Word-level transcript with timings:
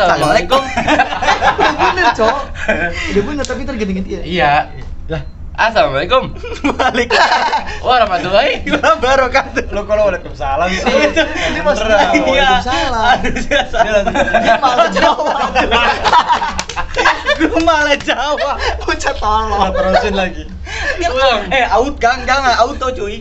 Assalamualaikum. 0.00 0.62
Udah 0.64 1.74
bener, 1.76 2.06
Cok. 2.16 2.36
Udah 3.12 3.22
bener 3.22 3.44
tapi 3.44 3.60
ntar 3.62 3.76
ganti-ganti 3.76 4.10
ya. 4.10 4.22
Iya. 4.24 4.52
Lah, 5.06 5.22
Assalamualaikum. 5.52 6.32
balik. 6.72 7.12
Warahmatullahi. 7.84 8.64
Barokat. 8.96 9.52
Lo 9.70 9.84
kalau 9.84 10.08
Waalaikumsalam 10.08 10.68
sih. 10.72 10.80
Ini 10.80 11.60
Mas. 11.60 11.80
Rai. 11.84 12.16
Waalaikumsalam. 12.16 13.18
Iya. 13.20 14.00
Dia 14.40 14.54
malah 14.56 14.88
jawab. 14.88 15.36
Gue 17.36 17.60
malah 17.60 17.96
jawab. 18.00 18.56
Bocah 18.80 19.14
Malah 19.20 19.68
tolol. 19.68 19.70
terusin 19.76 20.14
lagi. 20.16 20.44
Eh, 21.52 21.64
out 21.68 21.96
gang 22.00 22.24
jangan 22.24 22.56
auto 22.56 22.88
cuy. 22.92 23.20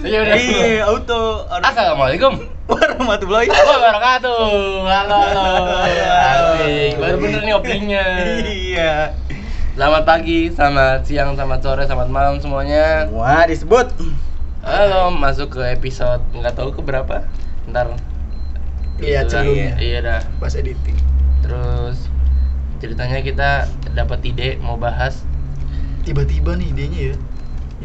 Iya 0.00 0.18
udah. 0.24 0.36
Iya, 0.40 0.88
auto. 0.88 1.44
Assalamualaikum. 1.52 2.57
Warahmatullahi 2.68 3.48
Wabarakatuh. 3.72 4.44
Halo. 4.84 5.20
Asik. 5.80 7.00
Baru 7.00 7.16
bener 7.16 7.40
nih 7.40 7.54
openingnya. 7.56 8.04
Iya. 8.44 8.92
Selamat 9.72 10.04
pagi, 10.04 10.52
selamat 10.52 11.08
siang, 11.08 11.32
selamat 11.32 11.60
sore, 11.64 11.88
selamat 11.88 12.08
malam 12.12 12.36
semuanya. 12.44 13.08
Wah, 13.08 13.48
disebut. 13.48 13.88
Halo, 14.60 15.08
masuk 15.16 15.56
ke 15.56 15.64
episode 15.72 16.20
nggak 16.36 16.60
tahu 16.60 16.76
ke 16.76 16.84
berapa. 16.84 17.24
Ntar. 17.72 17.96
Iya, 19.00 19.24
Itulah. 19.24 19.30
sebelumnya. 19.32 19.72
Iya 19.80 19.98
dah. 20.04 20.20
Pas 20.36 20.52
editing. 20.52 20.98
Terus 21.40 21.96
ceritanya 22.84 23.24
kita 23.24 23.50
dapat 23.96 24.20
ide 24.28 24.60
mau 24.60 24.76
bahas 24.76 25.24
Tiba-tiba 26.04 26.52
nih 26.56 26.68
idenya 26.72 27.00
ya. 27.12 27.16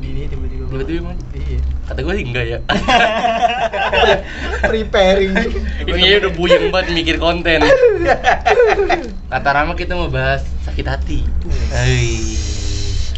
Ini 0.03 0.21
tiba-tiba. 0.27 0.63
Tiba-tiba 0.67 0.97
emang? 1.01 1.17
Iya. 1.33 1.59
kata 1.83 1.99
gue 1.99 2.13
sih 2.13 2.23
enggak 2.25 2.45
ya 2.45 2.57
Preparing. 4.63 5.31
ini 5.89 6.15
udah 6.17 6.31
buyeng 6.31 6.69
banget 6.69 6.87
mikir 6.93 7.15
konten 7.17 7.59
kata 9.29 9.49
Rama 9.49 9.73
kita 9.73 9.93
mau 9.93 10.07
bahas 10.07 10.41
sakit 10.63 10.85
hati 10.85 11.19
Hei. 11.69 12.37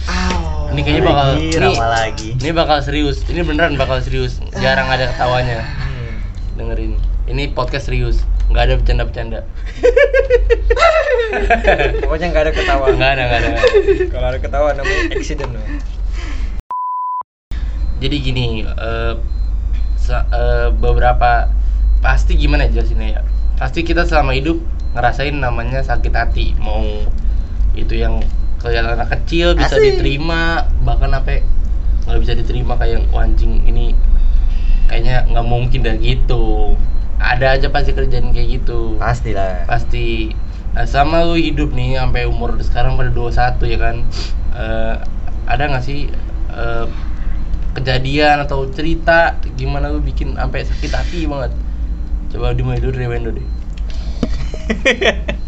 Aw. 0.05 0.69
ini 0.69 0.79
kayaknya 0.81 1.01
bakal 1.03 1.25
ini, 1.35 1.75
lagi. 1.75 2.29
ini 2.35 2.49
bakal 2.51 2.77
serius 2.79 3.19
ini 3.25 3.41
beneran 3.41 3.73
bakal 3.75 3.99
serius 3.99 4.37
jarang 4.55 4.85
ada 4.87 5.09
ketawanya 5.09 5.61
Hmm. 5.61 6.13
dengerin 6.55 6.91
ini 7.25 7.47
podcast 7.47 7.85
serius 7.85 8.21
nggak 8.47 8.63
ada 8.63 8.73
bercanda-bercanda 8.75 9.39
Pokoknya 11.99 12.25
nggak 12.29 12.43
ada 12.43 12.51
ketawa. 12.51 12.85
nggak 12.91 13.09
ada 13.11 13.21
nggak 13.23 13.39
ada 13.39 13.49
Kalau 14.07 14.25
ada 14.27 14.39
ketawa 14.39 14.67
namanya 14.71 15.01
accident. 15.11 15.51
loh. 15.51 15.63
Jadi 17.99 18.15
gini 18.19 18.45
sa- 19.95 20.27
eh, 20.29 20.69
beberapa 20.75 21.49
pasti 21.99 22.37
gimana 22.37 22.69
ya 22.69 22.79
jelasinnya 22.81 23.19
ya? 23.19 23.21
Pasti 23.57 23.81
kita 23.81 24.05
selama 24.05 24.35
hidup 24.37 24.61
ngerasain 24.93 25.33
namanya 25.33 25.81
sakit 25.81 26.13
hati. 26.13 26.53
Mau 26.61 26.83
itu 27.73 27.95
yang 27.97 28.21
kelihatan 28.61 28.95
anak 28.95 29.09
kecil 29.11 29.57
bisa 29.57 29.75
Asik. 29.79 29.97
diterima 29.99 30.69
bahkan 30.85 31.11
apa 31.11 31.39
ya, 31.39 31.41
nggak 32.05 32.19
bisa 32.21 32.33
diterima 32.37 32.77
kayak 32.77 33.07
wancing 33.11 33.65
ini 33.65 33.97
kayaknya 34.85 35.25
nggak 35.31 35.47
mungkin 35.47 35.79
dah 35.81 35.95
gitu. 35.97 36.75
Ada 37.17 37.57
aja 37.57 37.67
pasti 37.71 37.95
kerjaan 37.95 38.29
kayak 38.35 38.61
gitu. 38.61 38.99
Pastilah. 38.99 39.65
pasti. 39.65 40.35
Nah, 40.75 40.83
sama 40.83 41.23
lu 41.23 41.39
hidup 41.39 41.71
nih 41.71 41.95
sampai 41.95 42.27
umur 42.27 42.59
sekarang 42.59 42.99
pada 42.99 43.07
21 43.09 43.63
ya 43.65 43.79
kan? 43.79 43.95
Eh, 44.51 44.95
ada 45.47 45.63
nggak 45.71 45.83
sih 45.83 46.11
eh, 46.51 46.85
kejadian 47.75 48.39
atau 48.39 48.65
cerita 48.67 49.35
gimana 49.53 49.87
lu 49.87 49.99
bikin 49.99 50.33
sampai 50.33 50.63
sakit 50.63 50.89
hati 50.89 51.19
banget 51.25 51.51
coba 52.31 52.51
dimulai 52.51 52.79
dulu 52.79 52.91
dari 52.91 53.07
Wendo 53.07 53.29
deh 53.29 53.47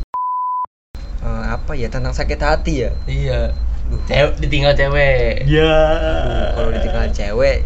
Eh, 1.18 1.44
apa 1.50 1.74
ya 1.74 1.90
tentang 1.90 2.14
sakit 2.14 2.38
hati 2.38 2.86
ya? 2.86 2.92
iya 3.04 3.52
Duh. 3.88 4.00
cewek 4.06 4.38
ditinggal 4.38 4.74
cewek 4.74 5.44
Ya. 5.44 5.66
Aduh, 5.66 6.48
kalau 6.54 6.70
ditinggal 6.72 7.08
cewek 7.10 7.58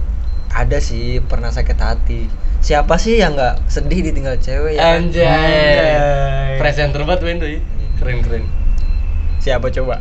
ada 0.49 0.77
sih 0.77 1.19
pernah 1.21 1.47
sakit 1.47 1.75
hati. 1.75 2.27
Siapa 2.59 2.95
sih 2.95 3.17
yang 3.17 3.33
nggak 3.33 3.67
sedih 3.67 4.03
ditinggal 4.03 4.37
cewek 4.37 4.75
ya? 4.75 4.79
kan? 4.79 5.03
anjay 5.03 5.27
Anjay. 5.27 6.51
presenter 6.57 7.01
banget 7.03 7.21
Wendo 7.23 7.45
ya 7.45 7.59
keren 7.97 8.21
keren 8.21 8.43
Siapa 9.37 9.67
coba? 9.69 9.99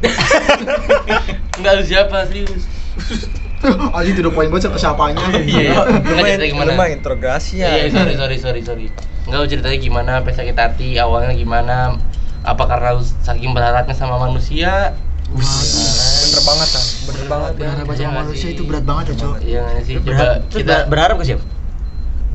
enggak 1.57 1.73
lu 1.75 1.85
siapa 1.85 2.17
serius 2.25 2.65
Aji 3.97 4.11
udah 4.25 4.33
poin 4.33 4.49
ke 4.49 4.59
siapanya. 4.79 5.21
Iya. 5.41 5.85
Cerita 6.03 6.47
gimana? 6.49 6.73
main 6.77 6.97
interogasi 6.97 7.61
ya. 7.61 7.77
Iya, 7.77 7.93
sorry, 7.93 8.15
sorry, 8.17 8.37
sorry, 8.41 8.61
sorry. 8.65 8.87
Enggak 9.29 9.53
ceritanya 9.53 9.79
gimana, 9.79 10.11
sampai 10.21 10.35
sakit 10.35 10.57
hati, 10.57 10.89
awalnya 10.97 11.37
gimana? 11.37 12.01
Apa 12.41 12.65
karena 12.65 12.97
lu 12.97 13.05
saking 13.05 13.53
berharapnya 13.53 13.93
sama 13.93 14.17
manusia? 14.17 14.97
Bener 15.31 16.43
banget 16.43 16.69
kan, 16.73 16.85
bener 17.07 17.25
banget 17.29 17.53
ya. 17.55 17.69
Benar 17.71 17.85
baca 17.87 18.01
Iya 18.01 18.11
manusia 18.11 18.49
sih? 18.51 18.57
itu 18.57 18.63
berat 18.67 18.85
banget 18.89 19.05
ya, 19.13 19.15
Cok. 19.21 19.37
Iya 19.45 19.61
nggak 19.63 19.85
sih? 19.85 19.95
Coba 20.01 20.07
Berharap, 20.09 20.39
kita 20.51 20.77
berharap 20.89 21.17
ke 21.21 21.25
siapa? 21.29 21.45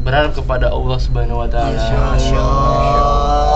berharap 0.06 0.32
kepada 0.38 0.70
Allah 0.70 0.98
Subhanahu 1.02 1.42
wa 1.42 1.50
taala. 1.50 1.82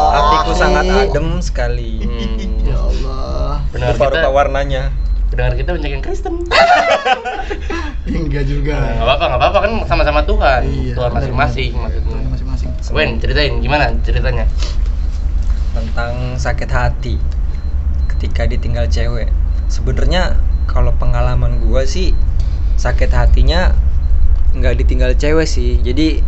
Hatiku 0.09 0.52
sangat 0.58 0.85
adem 0.90 1.38
sekali. 1.40 2.02
Hmm. 2.03 2.38
Ya 2.69 2.78
Allah. 2.78 3.66
Pendengar 3.74 3.94
kita, 3.94 4.02
Rupa-rupa 4.02 4.29
warnanya. 4.29 4.84
Pendengar 5.29 5.53
kita 5.56 5.69
banyak 5.78 5.91
yang 5.94 6.03
Kristen. 6.03 6.44
Enggak 8.09 8.45
juga. 8.50 8.75
Nggak 8.97 9.06
apa-apa, 9.06 9.25
nggak 9.29 9.40
apa-apa 9.40 9.59
kan 9.62 9.72
sama-sama 9.85 10.19
Tuhan. 10.25 10.62
Iya, 10.66 10.94
Tuhan 10.97 11.12
masing-masing 11.13 11.72
maksudnya. 11.78 12.19
Masing-masing. 12.34 12.69
Wen, 12.91 13.22
ceritain 13.22 13.53
gimana 13.62 13.94
ceritanya? 14.01 14.50
tentang 15.69 16.35
sakit 16.35 16.69
hati 16.69 17.16
ketika 18.16 18.50
ditinggal 18.50 18.90
cewek. 18.90 19.29
Sebenarnya 19.69 20.35
kalau 20.66 20.91
pengalaman 20.97 21.61
gua 21.61 21.85
sih 21.85 22.17
sakit 22.79 23.13
hatinya 23.13 23.73
nggak 24.57 24.81
ditinggal 24.81 25.13
cewek 25.16 25.46
sih. 25.46 25.78
Jadi 25.79 26.25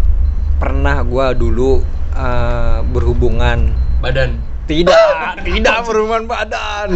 pernah 0.62 1.02
gua 1.02 1.34
dulu 1.34 1.82
eh, 2.14 2.80
berhubungan 2.86 3.74
Badan. 4.02 4.38
tidak 4.70 5.42
tidak 5.48 5.78
berhubungan 5.90 6.30
badan. 6.30 6.90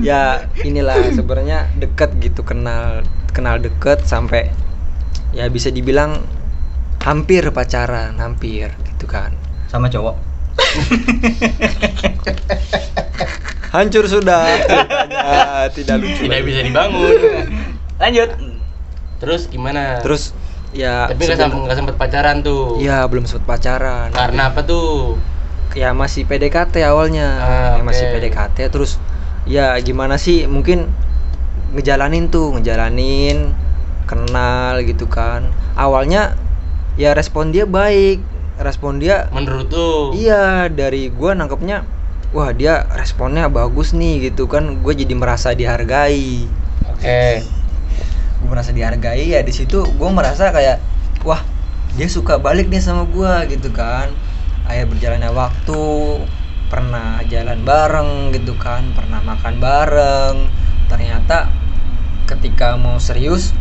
Ya 0.00 0.22
inilah 0.58 1.10
sebenarnya 1.10 1.70
deket 1.74 2.14
gitu 2.18 2.40
kenal 2.40 3.00
kenal 3.30 3.56
deket 3.56 4.02
sampai 4.02 4.50
ya 5.30 5.46
bisa 5.46 5.68
dibilang 5.68 6.22
hampir 6.98 7.44
pacaran 7.50 8.16
hampir 8.16 8.70
gitu 8.86 9.04
kan 9.04 9.34
Sama 9.66 9.88
cowok. 9.88 10.14
hancur 13.70 14.06
sudah 14.06 14.46
tidak 15.76 15.96
lucu 15.98 16.14
Tidak 16.20 16.30
lagi. 16.30 16.46
bisa 16.46 16.60
dibangun. 16.62 17.10
Lanjut. 17.96 18.30
Terus 19.18 19.42
gimana? 19.48 19.98
terus 19.98 20.30
ya 20.70 21.06
tapi 21.06 21.22
nggak 21.24 21.38
sebelum- 21.38 21.66
sempet 21.66 21.78
nggak 21.86 21.98
pacaran 21.98 22.36
tuh. 22.40 22.78
ya 22.78 23.02
belum 23.04 23.24
sempat 23.24 23.46
pacaran 23.48 24.10
Karena 24.10 24.50
apa 24.50 24.62
tuh? 24.62 25.18
ya 25.74 25.90
masih 25.90 26.22
PDKT 26.22 26.82
awalnya 26.82 27.28
Ah, 27.34 27.74
Ya, 27.74 27.82
masih 27.82 28.06
oke. 28.06 28.14
PDKT 28.14 28.58
terus 28.70 29.02
ya 29.44 29.76
gimana 29.80 30.16
sih? 30.20 30.48
Mungkin 30.48 30.88
ngejalanin 31.74 32.30
tuh 32.30 32.56
ngejalanin 32.58 33.52
kenal 34.08 34.80
gitu 34.84 35.08
kan. 35.08 35.48
Awalnya 35.74 36.36
ya 37.00 37.12
respon 37.16 37.50
dia 37.50 37.64
baik. 37.68 38.20
Respon 38.54 39.02
dia 39.02 39.26
Menurut 39.34 39.66
tuh? 39.66 40.14
iya 40.14 40.70
dari 40.70 41.10
gua 41.10 41.34
nangkepnya 41.34 41.82
wah 42.30 42.54
dia 42.54 42.86
responnya 42.94 43.50
bagus 43.50 43.90
nih 43.94 44.30
gitu 44.30 44.46
kan. 44.46 44.78
Gue 44.82 44.94
jadi 44.94 45.14
merasa 45.14 45.54
dihargai. 45.54 46.46
Oke. 46.90 47.42
gue 48.44 48.52
merasa 48.52 48.76
dihargai 48.76 49.24
ya 49.32 49.40
di 49.40 49.56
situ 49.56 49.80
gue 49.88 50.10
merasa 50.12 50.52
kayak 50.52 50.76
wah 51.24 51.40
dia 51.96 52.04
suka 52.12 52.36
balik 52.36 52.68
nih 52.68 52.82
sama 52.82 53.06
gue 53.08 53.56
gitu 53.58 53.74
kan. 53.74 54.10
Ayah 54.70 54.86
berjalannya 54.86 55.30
waktu 55.34 55.82
pernah 56.68 57.20
jalan 57.28 57.60
bareng 57.62 58.34
gitu 58.34 58.56
kan 58.56 58.90
pernah 58.96 59.20
makan 59.20 59.54
bareng 59.60 60.36
ternyata 60.88 61.52
ketika 62.24 62.80
mau 62.80 62.96
serius 62.96 63.52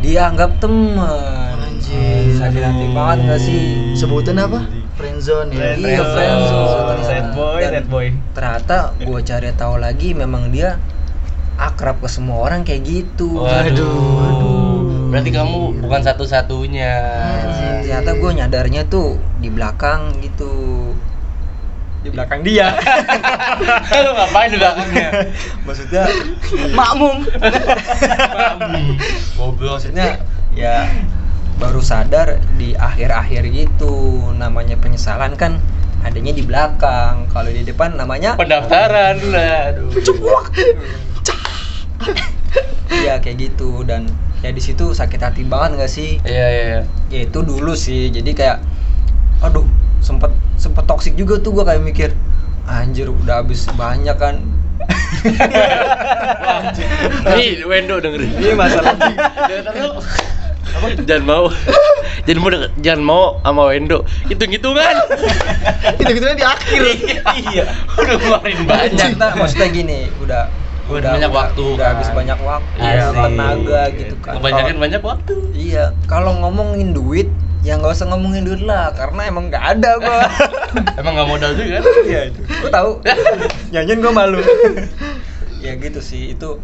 dia 0.00 0.32
anggap 0.32 0.56
teman 0.62 1.60
Anjir. 1.60 2.38
sakit 2.40 2.62
hati 2.64 2.86
banget 2.96 3.18
gak 3.28 3.40
sih 3.44 3.62
Sebutan 3.92 4.40
apa? 4.40 4.64
Friendzone 4.96 5.52
ya. 5.52 5.76
Iya, 5.76 6.00
Friendzone. 6.04 6.12
friendzone. 6.12 7.04
Sad 7.04 7.26
boy, 7.36 7.60
sad 7.64 7.86
boy. 7.88 8.06
ternyata 8.36 8.76
gue 8.96 9.20
cari 9.24 9.50
tahu 9.56 9.74
lagi 9.80 10.12
memang 10.16 10.48
dia 10.52 10.80
akrab 11.60 12.00
ke 12.00 12.08
semua 12.08 12.48
orang 12.48 12.64
kayak 12.64 12.84
gitu 12.88 13.44
Waduh. 13.44 14.60
Berarti 15.10 15.30
kamu 15.34 15.82
bukan 15.82 16.00
satu-satunya. 16.06 16.94
Ternyata 17.82 18.14
gue 18.14 18.30
nyadarnya 18.30 18.86
tuh 18.86 19.18
di 19.42 19.50
belakang 19.50 20.14
gitu 20.22 20.69
Di 22.00 22.08
belakang 22.08 22.40
dia. 22.40 22.72
Lu 24.04 24.10
ngapain 24.16 24.48
di 24.48 24.58
belakangnya? 24.58 25.08
maksudnya 25.68 26.04
Makmum. 26.72 27.16
Goblok. 29.36 29.78
maksudnya 29.80 30.24
ya 30.56 30.88
baru 31.60 31.84
sadar 31.84 32.40
di 32.56 32.72
akhir-akhir 32.72 33.44
gitu 33.52 34.32
namanya 34.32 34.80
penyesalan 34.80 35.36
kan 35.36 35.60
adanya 36.00 36.32
di 36.32 36.40
belakang 36.40 37.28
kalau 37.28 37.52
di 37.52 37.60
depan 37.60 37.92
namanya 38.00 38.32
pendaftaran 38.40 39.20
lah 39.28 39.76
aduh 39.76 39.92
Iya 42.90 43.22
kayak 43.22 43.36
gitu 43.38 43.86
dan 43.86 44.10
ya 44.42 44.50
di 44.50 44.58
situ 44.58 44.90
sakit 44.90 45.20
hati 45.22 45.42
banget 45.46 45.78
nggak 45.78 45.92
sih? 45.92 46.18
iya 46.26 46.46
iya 46.50 46.64
iya. 46.66 46.82
Ya 47.08 47.20
itu 47.22 47.38
dulu 47.40 47.78
sih. 47.78 48.10
Jadi 48.10 48.34
kayak 48.34 48.58
aduh 49.40 49.64
sempet 50.02 50.34
sempet 50.60 50.84
toksik 50.84 51.16
juga 51.16 51.40
tuh 51.40 51.50
gua 51.50 51.64
kayak 51.64 51.80
mikir 51.80 52.10
anjir 52.66 53.08
udah 53.08 53.40
habis 53.40 53.64
banyak 53.72 54.12
kan. 54.14 54.44
nih 57.30 57.64
Wendo 57.64 57.96
dengerin. 57.98 58.30
Ini 58.34 58.52
masalah. 58.54 58.94
Jangan 61.02 61.24
mau. 61.24 61.44
Jangan 62.26 62.38
mau 62.38 62.50
deket- 62.52 62.74
jangan 62.78 63.02
mau 63.02 63.24
sama 63.40 63.62
Wendo. 63.66 63.98
Hitung 64.28 64.48
hitungan 64.48 64.94
Itu 65.96 66.10
gitu 66.10 66.26
di 66.30 66.44
akhir. 66.46 66.80
iya. 67.42 67.64
Udah 67.96 68.14
ngeluarin 68.14 68.60
banyak. 68.64 68.92
Maksudnya, 68.94 69.28
maksudnya 69.34 69.68
gini 69.68 69.98
udah 70.20 70.46
Udah 70.86 71.14
banyak 71.14 71.30
waktu, 71.30 71.62
udah 71.64 71.78
kan. 71.80 71.94
habis 71.96 72.10
banyak 72.10 72.38
waktu 72.40 72.76
Iya 72.76 73.04
tenaga 73.10 73.82
gitu 73.94 74.14
kan. 74.18 74.32
Kebanyakan 74.36 74.76
banyak 74.76 75.00
waktu. 75.00 75.34
iya 75.54 75.84
kalau 76.04 76.34
ngomongin 76.36 76.90
duit 76.90 77.30
ya 77.60 77.76
nggak 77.76 77.92
usah 77.92 78.08
ngomongin 78.08 78.48
duit 78.48 78.64
lah 78.64 78.88
karena 78.96 79.28
emang 79.28 79.52
nggak 79.52 79.64
ada 79.78 79.90
gua. 80.00 80.24
Emang 81.00 81.12
nggak 81.18 81.28
modal 81.28 81.52
juga? 81.52 81.84
Kan 81.84 82.04
iya 82.08 82.20
itu. 82.32 82.40
Gua 82.46 82.70
tahu. 82.72 82.90
Nyanyiin 83.72 84.00
gua 84.00 84.12
malu. 84.14 84.40
Ya 85.60 85.76
gitu 85.76 86.00
sih. 86.00 86.32
Itu 86.32 86.56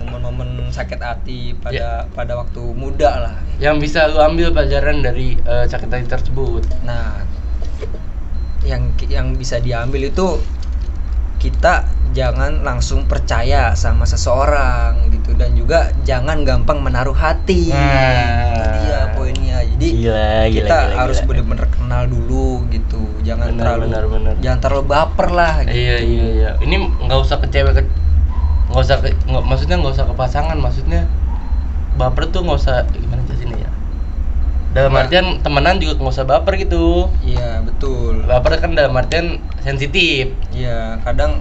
momen-momen 0.00 0.72
sakit 0.72 1.04
hati 1.04 1.52
pada 1.60 2.08
pada 2.16 2.32
waktu 2.40 2.64
muda 2.72 3.28
lah. 3.28 3.36
Yang 3.60 3.76
bisa 3.84 4.08
lu 4.08 4.24
ambil 4.24 4.56
pelajaran 4.56 5.04
dari 5.04 5.36
eh, 5.36 5.68
sakit 5.68 5.92
hati 5.92 6.08
tersebut. 6.08 6.64
Nah 6.80 7.28
yang 8.64 8.88
yang 9.04 9.36
bisa 9.36 9.60
diambil 9.60 10.08
itu 10.08 10.40
kita 11.36 11.84
jangan 12.16 12.64
langsung 12.64 13.04
percaya 13.04 13.76
sama 13.76 14.08
seseorang 14.08 15.12
gitu. 15.12 15.36
Dan 15.36 15.52
juga 15.52 15.92
jangan 16.08 16.40
gampang 16.40 16.80
menaruh 16.80 17.12
hati. 17.12 17.68
Nah. 17.68 18.80
iya 18.88 19.00
poinnya 19.12 19.27
jadi 19.78 19.88
Gila, 19.94 20.10
gila, 20.10 20.56
kita 20.58 20.76
gila, 20.82 20.96
harus 20.98 21.18
bener-bener 21.22 21.66
kenal 21.70 22.02
dulu 22.04 22.66
gitu 22.68 22.98
jangan 23.22 23.54
Benar, 23.54 23.62
terlalu 23.64 23.82
benar, 23.86 24.04
benar. 24.10 24.34
jangan 24.42 24.58
terlalu 24.58 24.84
baper 24.84 25.28
lah 25.30 25.54
gitu. 25.62 25.70
iya 25.72 25.96
iya 26.02 26.24
iya 26.34 26.50
ini 26.58 26.76
nggak 26.98 27.18
usah 27.18 27.38
ke 27.38 27.46
cewek 27.46 27.72
ke 27.72 27.82
nggak 28.68 28.82
usah 28.82 28.96
ke, 28.98 29.08
nggak- 29.24 29.46
maksudnya 29.46 29.76
nggak 29.78 29.94
usah 29.94 30.04
ke 30.04 30.14
pasangan 30.14 30.58
maksudnya 30.58 31.00
baper 31.94 32.26
tuh 32.28 32.42
nggak 32.42 32.58
usah 32.58 32.76
gimana 32.90 33.22
jelasin 33.24 33.54
ya 33.54 33.70
dalam 34.68 34.92
Nah. 34.92 35.00
artian 35.00 35.26
temenan 35.40 35.78
juga 35.78 35.96
nggak 35.96 36.12
usah 36.12 36.26
baper 36.26 36.52
gitu 36.58 37.08
iya 37.22 37.62
betul 37.62 38.26
baper 38.26 38.58
kan 38.58 38.74
dalam 38.74 38.92
artian 38.92 39.38
sensitif 39.62 40.34
iya 40.50 40.98
kadang 41.02 41.38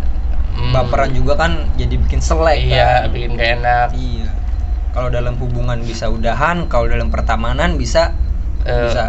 Hmm. 0.57 0.74
baperan 0.74 1.13
juga 1.13 1.38
kan 1.38 1.69
jadi 1.78 2.01
bikin 2.01 2.18
selek 2.18 2.57
iya 2.66 3.06
kan. 3.06 3.13
bikin 3.13 3.38
gak 3.38 3.62
enak 3.62 3.88
iya 3.94 4.25
kalau 4.89 5.13
dalam 5.13 5.38
hubungan 5.38 5.78
bisa 5.86 6.10
udahan 6.10 6.66
kalau 6.66 6.89
dalam 6.89 7.13
pertemanan 7.13 7.78
bisa 7.78 8.10
Eh, 8.63 8.88
bisa 8.88 9.04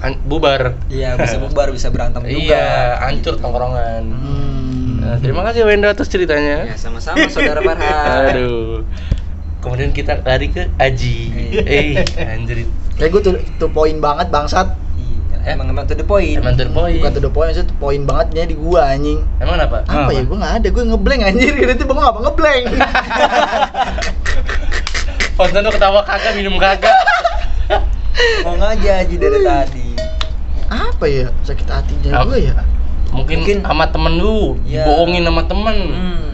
an- 0.00 0.20
bubar 0.22 0.80
iya 0.88 1.14
bisa 1.14 1.36
bubar 1.36 1.68
bisa 1.70 1.92
berantem 1.92 2.24
juga 2.24 2.56
iya 2.56 2.98
hancur 2.98 3.36
gitu. 3.36 3.42
tongkrongan 3.42 4.04
Hmm. 4.10 4.48
Nah, 5.00 5.16
terima 5.16 5.40
kasih 5.42 5.64
Wendo 5.64 5.88
atas 5.88 6.06
ceritanya 6.06 6.64
ya 6.66 6.76
sama-sama 6.76 7.24
saudara 7.28 7.60
Farhan 7.60 8.36
aduh 8.36 8.84
kemudian 9.60 9.92
kita 9.92 10.20
lari 10.22 10.48
ke 10.48 10.68
Aji 10.74 11.18
eh 11.60 12.00
anjir 12.18 12.68
Kayak 12.96 13.10
gue 13.10 13.22
tuh, 13.22 13.34
tuh 13.56 13.72
poin 13.72 13.96
banget 13.96 14.28
bangsat. 14.28 14.76
iya 15.00 15.56
emang 15.56 15.72
emang 15.72 15.88
to 15.88 15.96
the 15.96 16.04
point 16.04 16.36
emang 16.36 16.52
to 16.52 16.68
the 16.68 16.72
point. 16.72 17.00
Bukan 17.00 17.10
tuh 17.16 17.22
the 17.24 17.32
point, 17.32 17.56
tuh 17.56 17.76
poin 17.80 18.00
bangetnya 18.04 18.44
di 18.44 18.52
gua 18.52 18.92
anjing. 18.92 19.24
emang 19.40 19.56
apa 19.56 19.88
Apa 19.88 20.12
ya? 20.12 20.20
Gue 20.20 20.36
nggak 20.36 20.54
ada, 20.60 20.68
gue 20.68 20.84
ngeblank 20.84 21.20
anjir. 21.24 21.52
Itu 21.56 21.88
bang 21.88 21.96
apa 21.96 22.18
ngeblank? 22.20 22.64
Tuh 25.40 25.72
ketawa 25.72 26.04
kagak 26.04 26.36
minum 26.36 26.60
kagak 26.60 26.92
mau 28.44 28.56
aja 28.58 28.90
aja 29.00 29.14
dari 29.14 29.38
tadi. 29.40 29.88
Apa 30.70 31.04
ya 31.04 31.26
sakit 31.42 31.66
hatinya 31.66 32.22
gue 32.24 32.38
ya? 32.46 32.54
mungkin, 33.10 33.42
Mungkin- 33.42 33.60
sama 33.66 33.90
temen 33.90 34.22
lu 34.22 34.54
Iya. 34.62 34.86
dibohongin 34.86 35.26
sama 35.26 35.42
temen. 35.44 35.76
Hmm. 35.90 36.30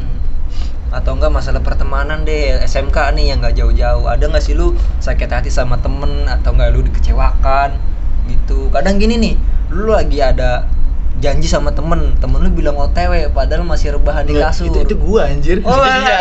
Atau 0.93 1.17
enggak 1.17 1.33
masalah 1.33 1.65
pertemanan 1.65 2.23
deh 2.23 2.61
SMK 2.62 3.17
nih 3.17 3.33
yang 3.33 3.41
nggak 3.41 3.56
jauh-jauh. 3.56 4.05
Ada 4.05 4.29
nggak 4.29 4.44
sih 4.44 4.53
lu 4.53 4.77
sakit 5.00 5.29
hati 5.29 5.49
sama 5.49 5.81
temen 5.81 6.25
Atau 6.25 6.53
enggak 6.53 6.73
lu 6.73 6.85
dikecewakan? 6.85 7.81
Gitu. 8.29 8.69
Kadang 8.69 9.00
gini 9.00 9.17
nih 9.17 9.35
Lu 9.73 9.91
lagi 9.91 10.21
ada 10.21 10.69
janji 11.17 11.47
sama 11.47 11.71
temen 11.71 12.13
Temen 12.17 12.39
lu 12.39 12.51
bilang 12.51 12.77
OTW 12.77 13.31
Padahal 13.31 13.63
masih 13.63 13.93
rebahan 13.93 14.23
di 14.23 14.35
kasur 14.35 14.69
Itu 14.69 14.83
itu 14.83 14.95
gua 14.95 15.27
anjir. 15.27 15.61
Oh, 15.61 15.77
iya 15.77 16.19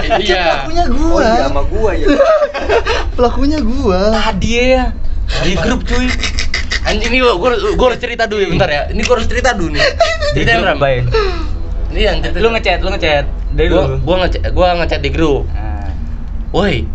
itu 0.00 0.30
iya 0.30 0.64
Pelakunya 0.64 0.84
Oh 0.84 0.94
gua. 1.10 1.22
iya 1.24 1.42
sama 1.44 1.62
gua 1.64 1.90
ya 1.92 2.06
Pelakunya 3.16 3.58
gua. 3.60 4.00
tadi 4.12 4.50
ya 4.70 4.84
di 5.28 5.52
grup 5.54 5.84
cuy 5.84 6.08
anjing 6.84 7.10
nih 7.10 7.20
gua 7.20 7.36
gua, 7.36 7.50
gua 7.76 7.86
harus 7.88 8.00
cerita 8.00 8.24
dulu 8.24 8.40
ya 8.40 8.48
bentar 8.48 8.64
ya 8.66 8.82
ini 8.88 9.04
gua 9.04 9.20
harus 9.20 9.28
cerita 9.28 9.52
dulu 9.52 9.76
nih 9.76 9.84
cerita 10.32 10.50
yang 10.50 10.62
berapa 10.64 10.80
Baik. 10.80 11.02
ini 11.92 12.00
yang 12.00 12.16
cerita 12.18 12.38
Lu 12.38 12.48
ngechat, 12.48 12.78
lu 12.80 12.88
ngechat. 12.88 13.24
Dari 13.50 13.68
gua 13.68 13.82
lu. 13.84 13.96
gua 14.00 14.16
ngechat 14.24 14.42
gua 14.50 14.68
ngechat 14.78 15.00
di 15.00 15.10
grup 15.10 15.44
Ah. 15.52 15.92
woi 16.50 16.88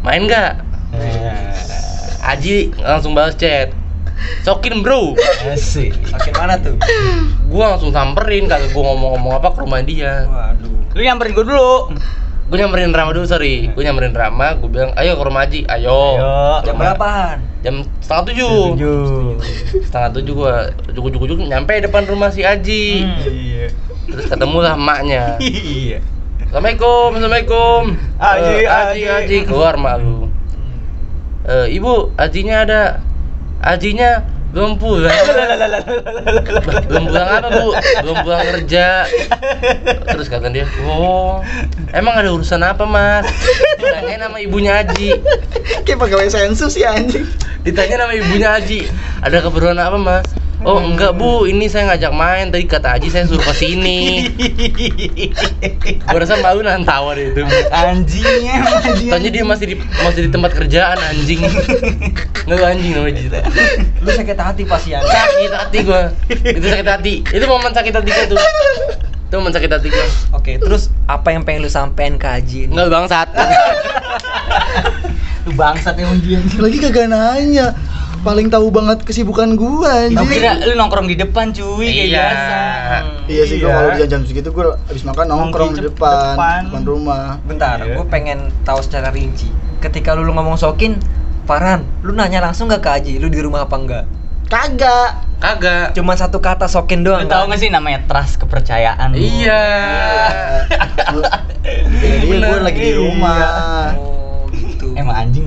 main 0.00 0.24
nggak 0.24 0.52
Ah. 0.96 2.30
Aji 2.30 2.72
langsung 2.74 3.12
balas 3.12 3.36
chat 3.36 3.68
sokin 4.42 4.80
bro 4.80 5.14
Asik. 5.44 5.94
Makin 6.08 6.32
mana 6.34 6.54
tuh? 6.56 6.74
gua 7.46 7.72
langsung 7.72 7.90
samperin 7.90 8.44
kagak 8.44 8.70
gua 8.70 8.92
ngomong-ngomong 8.92 9.32
apa 9.34 9.48
ke 9.50 9.58
rumah 9.58 9.80
dia 9.80 10.24
Waduh 10.24 10.74
Lu 10.90 11.00
nyamperin 11.00 11.32
gua 11.32 11.44
dulu. 11.44 11.72
gue 12.48 12.56
nyamperin 12.56 12.88
Rama 12.90 13.12
dulu 13.12 13.24
sorry 13.24 13.68
gue 13.68 13.82
nyamperin 13.82 14.10
Rama 14.10 14.56
gue 14.56 14.66
bilang 14.66 14.96
ayo 14.96 15.14
ke 15.14 15.22
rumah 15.22 15.44
Aji 15.44 15.68
ayo, 15.68 16.16
Ayo. 16.16 16.64
Jam 16.64 16.74
berapaan? 16.74 17.44
jam 17.60 17.74
setengah 18.00 18.24
tujuh 18.24 18.56
Tujuh. 18.72 19.36
setengah 19.84 20.10
tujuh 20.16 20.32
gue 20.34 20.54
jujuk 20.88 21.04
jujuk 21.12 21.22
jujuk 21.28 21.44
nyampe 21.44 21.76
depan 21.78 22.08
rumah 22.08 22.32
si 22.32 22.40
Aji 22.42 23.04
Iya. 23.20 23.68
terus 24.06 24.26
ketemulah 24.26 24.74
emaknya 24.74 25.36
Iya. 25.38 26.00
assalamualaikum 26.42 27.08
assalamualaikum 27.12 27.82
Aji, 28.16 28.48
Eh, 28.48 28.64
Aji 28.64 29.00
Aji. 29.04 29.04
Aji 29.04 29.36
keluar 29.44 29.76
mak 29.76 30.00
lu 30.00 30.32
Eh, 31.44 31.68
ibu 31.70 32.12
Ajinya 32.14 32.64
ada 32.64 32.80
Ajinya 33.68 34.24
belum 34.48 34.80
pulang. 34.80 35.12
Belum 36.88 37.04
pulang 37.12 37.28
apa 37.28 37.48
bu? 37.52 37.68
Belum 38.00 38.16
pulang 38.24 38.42
kerja. 38.56 39.04
Terus 40.08 40.26
kata 40.32 40.48
dia 40.48 40.64
oh 40.88 41.44
emang 41.92 42.16
ada 42.16 42.32
urusan 42.32 42.64
apa 42.64 42.88
mas? 42.88 43.28
Ditanya 43.76 44.28
nama 44.28 44.36
ibunya 44.40 44.80
Aji 44.80 45.20
Kayak 45.84 45.98
pegawai 46.00 46.32
sensus 46.32 46.80
ya 46.80 46.96
anjing. 46.96 47.28
ditanya 47.66 48.08
nama 48.08 48.16
ibunya 48.16 48.56
Aji 48.56 48.88
ada 49.20 49.44
keperluan 49.44 49.76
apa 49.76 50.00
mas 50.00 50.24
oh 50.66 50.78
enggak 50.82 51.14
bu. 51.14 51.46
Ini 51.46 51.70
saya 51.70 51.94
ngajak 51.94 52.12
main. 52.14 52.50
Tadi 52.50 52.64
kata 52.66 52.98
Aji 52.98 53.08
saya 53.12 53.28
suruh 53.28 53.42
ke 53.42 53.54
sini. 53.54 54.26
Gua 56.08 56.18
rasa 56.18 56.40
malu 56.42 56.64
nahan 56.64 56.82
tawa 56.82 57.14
deh 57.14 57.30
itu. 57.30 57.42
Anjingnya. 57.70 58.64
Tanya 58.96 59.28
dia. 59.30 59.44
Masih 59.46 59.66
di 59.70 59.76
masih 59.78 60.20
di 60.26 60.30
tempat 60.30 60.50
kerjaan 60.56 60.98
anjing. 60.98 61.42
Nggak 62.48 62.64
anjing 62.64 62.92
namanya 62.96 63.20
Jita 63.20 63.40
Lu 64.00 64.08
sakit 64.08 64.38
hati 64.40 64.62
pasti 64.64 64.96
ya 64.96 65.04
sakit 65.04 65.52
hati 65.52 65.78
gua. 65.84 66.10
Itu 66.32 66.66
sakit 66.66 66.88
hati. 66.88 67.14
Itu 67.28 67.44
momen 67.44 67.70
sakit 67.76 67.92
hati 67.92 68.10
gua 68.10 68.24
tuh. 68.26 68.40
Itu 69.28 69.34
momen 69.36 69.52
sakit 69.52 69.70
hati 69.70 69.88
gua. 69.92 70.06
Oke 70.34 70.56
terus 70.56 70.88
apa 71.04 71.30
yang 71.36 71.44
pengen 71.44 71.68
lu 71.68 71.70
sampein 71.70 72.16
ke 72.16 72.26
Haji 72.26 72.66
ini? 72.66 72.72
nggak 72.72 72.88
bangsat. 72.88 73.28
Lu 75.48 75.56
bangsat 75.56 75.96
emang 75.96 76.20
dia. 76.20 76.44
Lagi 76.60 76.76
kagak 76.76 77.08
nanya. 77.08 77.72
Paling 78.18 78.48
tahu 78.48 78.68
banget 78.68 78.98
kesibukan 79.02 79.54
gua 79.54 80.04
anjing. 80.04 80.26
kira 80.26 80.58
lu 80.60 80.74
nongkrong 80.74 81.06
di 81.06 81.14
depan 81.14 81.48
cuy 81.48 81.86
kayak 81.86 81.94
Iya. 82.04 82.18
biasa. 82.18 82.58
Iya 83.24 83.42
sih 83.44 83.56
gua 83.56 83.64
Iya. 83.64 83.76
kalau 83.78 83.90
jam-jam 83.96 84.20
segitu 84.24 84.48
gua 84.50 84.64
habis 84.82 85.02
makan 85.02 85.24
nongkrong 85.24 85.72
di 85.72 85.82
depan, 85.82 86.34
depan. 86.34 86.60
depan 86.66 86.82
rumah. 86.84 87.24
Bentar, 87.42 87.76
Iya. 87.80 87.94
gue 87.94 88.04
pengen 88.06 88.38
tahu 88.62 88.80
secara 88.80 89.08
rinci. 89.08 89.48
Ketika 89.78 90.12
lu, 90.12 90.22
lu 90.22 90.32
ngomong 90.32 90.56
sokin, 90.56 90.98
Farhan, 91.44 91.86
lu 92.02 92.12
nanya 92.12 92.42
langsung 92.42 92.66
gak 92.66 92.82
ke 92.82 92.90
Haji, 92.90 93.12
lu 93.16 93.26
di 93.26 93.38
rumah 93.38 93.62
apa 93.62 93.76
enggak? 93.76 94.04
Kagak. 94.46 95.10
kagak 95.38 95.94
Cuman 95.94 96.12
satu 96.12 96.38
kata 96.38 96.66
sokin 96.66 97.00
doang. 97.00 97.22
Lu 97.22 97.30
tahu 97.30 97.46
kan? 97.46 97.52
gak 97.54 97.60
sih 97.60 97.70
namanya 97.70 98.02
trust 98.04 98.36
kepercayaan? 98.38 99.14
iya 99.14 99.62
Jadi 101.94 102.26
Bener. 102.34 102.48
gua 102.48 102.58
lagi 102.60 102.80
di 102.80 102.90
Iya. 102.90 102.98
rumah. 102.98 103.38
Oh, 103.38 103.86
gitu. 103.94 104.17
Emang 104.98 105.14
anjing. 105.16 105.46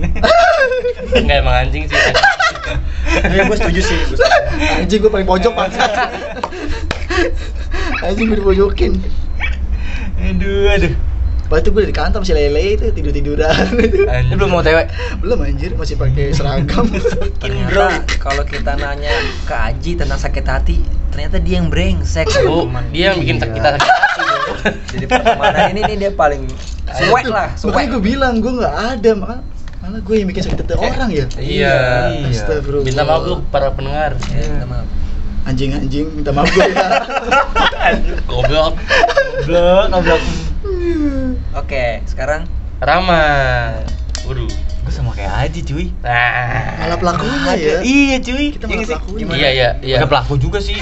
nggak 1.11 1.37
emang 1.37 1.55
anjing 1.59 1.83
sih 1.85 1.99
Iya, 3.11 3.43
gue 3.43 3.57
setuju 3.57 3.81
sih. 3.83 3.97
gua 3.99 4.15
setuju. 4.15 4.31
Anjing 4.79 4.99
gua 4.99 5.11
paling 5.11 5.27
pojok. 5.27 5.53
Anjing 8.01 8.25
gua 8.27 8.37
dipojokin. 8.37 8.93
aduh, 10.17 10.71
aduh. 10.71 10.93
Padahal 11.43 11.67
tuh 11.67 11.71
gue 11.73 11.83
di 11.83 11.91
kantor 11.91 12.19
masih 12.23 12.31
lele 12.31 12.79
itu 12.79 12.85
tidur 12.95 13.11
tiduran 13.11 13.51
Lu 14.31 14.39
belum 14.39 14.49
mau 14.49 14.63
tewek? 14.63 14.87
belum 15.19 15.43
anjir 15.43 15.75
masih 15.75 15.99
pakai 15.99 16.31
seragam 16.31 16.87
ternyata 17.43 17.91
kalau 18.15 18.47
kita 18.47 18.79
nanya 18.79 19.11
ke 19.43 19.51
Aji 19.51 19.99
tentang 19.99 20.15
sakit 20.15 20.47
hati 20.47 20.79
ternyata 21.11 21.43
dia 21.43 21.59
yang 21.59 21.67
brengsek 21.67 22.23
Oh, 22.47 22.71
dia 22.95 23.11
yang 23.11 23.19
bikin 23.19 23.35
Iya. 23.35 23.51
kita 23.51 23.67
sakit 23.67 23.83
hati. 23.83 23.89
Jadi 24.87 25.05
pertemanan 25.07 25.63
ini 25.71 25.81
nih 25.83 25.95
dia 25.97 26.11
paling 26.11 26.43
suwek 26.91 27.25
lah 27.25 27.49
makanya 27.49 27.59
suwek 27.59 27.85
gue 27.89 28.01
bilang 28.01 28.33
gue 28.39 28.51
nggak 28.51 28.75
ada 28.95 29.11
malah 29.13 29.39
malah 29.81 29.99
gue 29.99 30.15
yang 30.15 30.27
bikin 30.27 30.41
sakit 30.45 30.61
hati 30.61 30.73
orang 30.77 31.09
ya 31.09 31.25
Iya. 31.35 31.75
Astagfirullah. 32.29 32.85
Minta 32.85 33.01
maaf 33.01 33.25
lu 33.25 33.41
para 33.49 33.73
pendengar. 33.73 34.13
Ya, 34.29 34.45
minta 34.45 34.67
maaf. 34.69 34.85
anjing-anjing 35.41 36.05
minta 36.13 36.29
maaf 36.29 36.53
gue 36.53 36.69
ya 36.69 36.85
Goblok. 38.29 38.77
Blok, 39.49 39.83
goblok. 39.89 40.21
oke 41.57 41.85
sekarang 42.05 42.45
Rama. 42.77 43.25
Waduh. 44.23 44.47
Gue 44.81 44.89
sama 44.89 45.11
kayak 45.11 45.33
Aji 45.45 45.61
cuy. 45.61 45.85
Nah. 46.01 46.77
malah 46.79 46.97
pelakunya 46.97 47.51
ya 47.53 47.77
Iya 47.81 48.15
cuy. 48.19 48.45
kita 48.51 48.65
Iya 48.65 48.71
malah 48.71 48.81
sih? 48.81 48.93
pelakunya 48.93 49.23
Iya 49.31 49.49
iya 49.51 49.69
iya. 49.81 49.97
Udah 50.01 50.09
pelaku 50.09 50.33
juga 50.37 50.59
sih. 50.59 50.77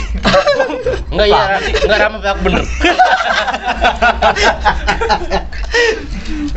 Enggak 1.11 1.27
iya, 1.27 1.41
enggak 1.83 1.99
Rama 1.99 2.17
pelaku 2.19 2.39
bener. 2.45 2.63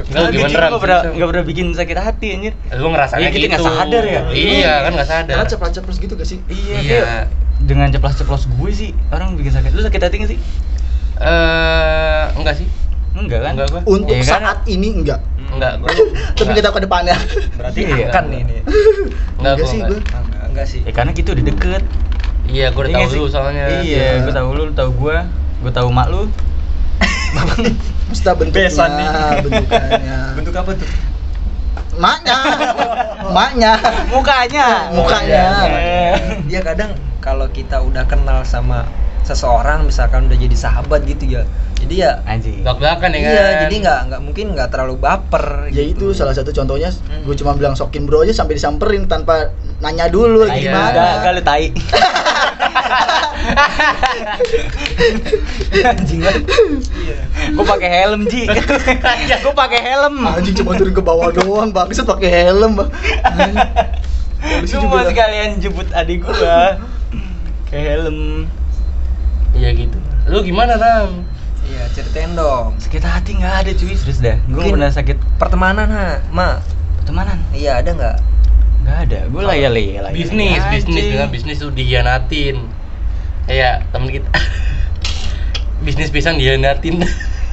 Enggak 0.03 0.29
gimana 0.31 0.53
Ram? 0.55 0.71
nggak 0.71 0.83
pernah 0.83 1.01
pernah 1.27 1.45
bikin 1.45 1.67
sakit 1.73 1.97
hati 1.97 2.27
anjir. 2.37 2.53
Lu 2.71 2.89
ngerasain 2.91 3.19
Iya, 3.19 3.29
kita 3.31 3.39
gitu. 3.39 3.51
nggak 3.51 3.65
sadar 3.65 4.05
ya. 4.05 4.21
Iya, 4.31 4.73
kan 4.79 4.91
nggak 4.93 5.09
sadar. 5.09 5.35
Karena 5.35 5.49
ceplas-ceplos 5.49 5.97
gitu 5.99 6.13
gak 6.15 6.29
sih 6.29 6.39
Iya. 6.47 6.77
Iya. 6.79 7.01
kayak 7.01 7.25
Dengan 7.63 7.89
ceplos-ceplos 7.89 8.45
gue 8.51 8.71
sih 8.71 8.91
orang 9.09 9.35
bikin 9.35 9.53
sakit. 9.53 9.71
Lu 9.73 9.81
sakit 9.81 10.01
hati 10.01 10.17
nggak 10.19 10.31
sih? 10.31 10.39
Eh, 11.17 12.25
enggak 12.35 12.55
sih. 12.59 12.67
Enggak 13.15 13.41
kan? 13.41 13.53
Enggak 13.55 13.69
gua. 13.71 13.81
untuk 13.87 14.15
Iya 14.15 14.25
kan? 14.25 14.41
saat 14.43 14.59
ini 14.67 14.89
enggak 14.95 15.21
Enggak, 15.49 15.73
gua. 15.77 15.89
tapi 15.89 16.01
enggak. 16.41 16.55
kita 16.55 16.65
tahu 16.65 16.75
ke 16.75 16.83
depannya 16.83 17.17
berarti 17.55 17.81
Iya. 17.83 18.07
akan 18.09 18.25
nih 18.27 18.41
ini 18.41 18.57
Enggak, 18.57 18.73
enggak 19.37 19.55
gua 19.55 19.67
sih 19.67 19.79
enggak. 19.79 19.89
gue 19.89 19.99
enggak, 20.01 20.45
enggak 20.47 20.67
sih 20.67 20.81
Ya 20.83 20.93
karena 20.93 21.13
kita 21.13 21.29
udah 21.31 21.45
deket. 21.47 21.83
Iya, 22.45 22.67
gua 22.69 22.81
udah 22.81 22.91
Iya 22.91 22.99
tahu 22.99 23.09
sih? 23.09 23.21
soalnya. 23.31 23.65
Iya, 23.79 24.07
gue 24.21 24.33
tahu 24.33 24.49
lu, 24.51 24.63
lu 24.65 24.75
tahu 24.75 24.91
gue. 24.99 25.17
Gue 25.63 25.73
tahu 25.73 25.89
mak 25.89 26.09
lu. 26.09 26.27
Maksudnya 28.05 28.35
bentuknya 28.35 28.69
Besan 28.69 28.91
nih. 28.93 29.09
bentukannya 29.41 30.17
bentuk 30.35 30.55
apa 30.55 30.71
tuh 30.75 30.89
maknya 31.93 32.37
maknya 33.31 33.73
Mukanya. 34.09 34.67
Mukanya. 34.91 35.45
Iya. 35.63 36.13
dia 36.43 36.61
kadang 36.63 36.91
kalau 37.19 37.45
kita 37.49 37.79
udah 37.79 38.05
kenal 38.05 38.41
sama 38.43 38.89
seseorang 39.23 39.83
misalkan 39.83 40.27
udah 40.27 40.35
jadi 40.35 40.57
sahabat 40.57 41.03
gitu 41.05 41.25
ya 41.31 41.43
jadi 41.79 41.95
ya 41.97 42.13
Anjing. 42.25 42.63
Belak-belakan 42.63 43.11
ya 43.11 43.19
kan. 43.19 43.27
iya 43.29 43.47
jadi 43.63 43.75
nggak 43.81 44.01
nggak 44.07 44.21
mungkin 44.23 44.47
nggak 44.55 44.69
terlalu 44.69 44.95
baper 44.97 45.45
ya 45.69 45.83
gitu. 45.85 46.11
itu 46.11 46.15
salah 46.15 46.31
satu 46.31 46.51
contohnya 46.51 46.91
Hmm. 46.93 47.23
gue 47.23 47.35
cuma 47.35 47.53
bilang 47.53 47.75
sokin 47.75 48.05
bro 48.05 48.23
aja 48.23 48.33
sampai 48.33 48.55
disamperin 48.55 49.05
tanpa 49.05 49.51
nanya 49.79 50.07
dulu 50.07 50.43
lagi 50.43 50.63
Iya. 50.65 50.71
Udah, 50.71 50.91
gimana 50.91 51.19
kali 51.21 51.41
tai. 51.43 51.67
Anjing 55.83 56.21
banget. 56.21 56.43
Gue 57.51 57.65
pakai 57.67 57.89
helm, 57.93 58.21
Ji. 58.27 58.47
Gue 59.39 59.53
pakai 59.53 59.81
helm. 59.83 60.15
anjing 60.23 60.55
cuma 60.57 60.75
turun 60.75 60.93
ke 60.93 61.03
bawah 61.03 61.31
doang 61.31 61.71
bangsat 61.71 62.05
pakai 62.05 62.31
helm 62.47 62.79
Lu 64.43 64.87
dah. 64.91 65.07
sekalian 65.07 65.59
jemput 65.59 65.87
adik 65.93 66.23
gua. 66.23 66.79
Kayak 67.67 67.85
helm. 67.97 68.51
Iya 69.63 69.71
gitu. 69.79 69.99
Lu 70.27 70.43
gimana, 70.43 70.75
Ram? 70.75 71.23
iya 71.63 71.87
ceritain 71.95 72.35
dong 72.35 72.75
Sakit 72.75 73.07
hati 73.07 73.39
nggak 73.39 73.55
ada 73.63 73.71
cuy, 73.71 73.95
serius 73.95 74.19
dah. 74.19 74.35
Gue 74.51 74.67
pernah 74.67 74.91
sakit 74.91 75.15
pertemanan 75.39 75.87
ha 75.89 76.19
ma 76.35 76.59
pertemanan. 76.99 77.39
iya 77.55 77.79
ada 77.79 77.95
nggak 77.95 78.17
Nggak 78.83 78.99
ada. 79.07 79.19
Gue 79.31 79.43
lah 79.47 79.55
ya 79.55 79.71
lah. 79.71 80.11
bisnis, 80.11 80.59
bisnis 80.75 81.05
dengan 81.07 81.31
bisnis 81.31 81.63
tuh 81.63 81.71
dihianatin. 81.71 82.67
Kayak 83.47 83.87
temen 83.95 84.11
kita. 84.11 84.27
bisnis 85.87 86.11
pisang 86.11 86.35
dihianatin. 86.35 87.07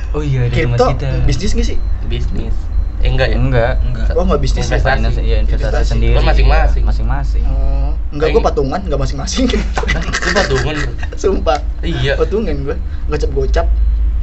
Oh 0.09 0.25
iya, 0.25 0.49
ada 0.49 0.57
teman 0.57 0.73
kripto 0.73 0.85
kita. 0.97 1.09
bisnis 1.29 1.53
gak 1.53 1.67
sih 1.69 1.77
bisnis. 2.09 2.57
Eh, 3.05 3.13
enggak 3.13 3.29
ya? 3.29 3.37
Enggak. 3.37 3.73
enggak 3.85 4.09
gua 4.11 4.25
nggak 4.25 4.41
bisnis 4.41 4.65
ya 4.65 4.81
Investasi. 4.81 5.21
Iya, 5.21 5.37
investasi 5.45 5.61
Investasi. 5.69 5.89
sendiri. 5.93 6.13
Kan 6.17 6.25
masing-masing. 6.25 6.83
Masing-masing. 6.83 7.43
Oh, 7.45 7.93
enggak 8.09 8.33
gua 8.33 8.41
patungan 8.49 8.81
enggak 8.81 8.99
masing-masing 9.05 9.45
Itu 10.17 10.29
patungan. 10.33 10.75
sumpah 11.13 11.61
Iya. 11.83 12.13
patungan 12.19 12.55
gua. 12.65 12.75
Gocap 13.07 13.29
gocap. 13.31 13.67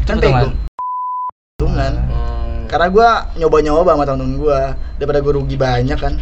Itu 0.02 0.10
kan 0.12 0.18
pego 0.20 0.48
patungan 1.56 1.92
Hmm. 2.06 2.68
karena 2.68 2.86
gua 2.92 3.08
nyoba-nyoba 3.34 3.90
sama 3.96 4.04
temen 4.04 4.36
gua. 4.36 4.76
Daripada 5.00 5.18
gua 5.24 5.32
rugi 5.40 5.56
banyak 5.56 5.98
kan. 5.98 6.14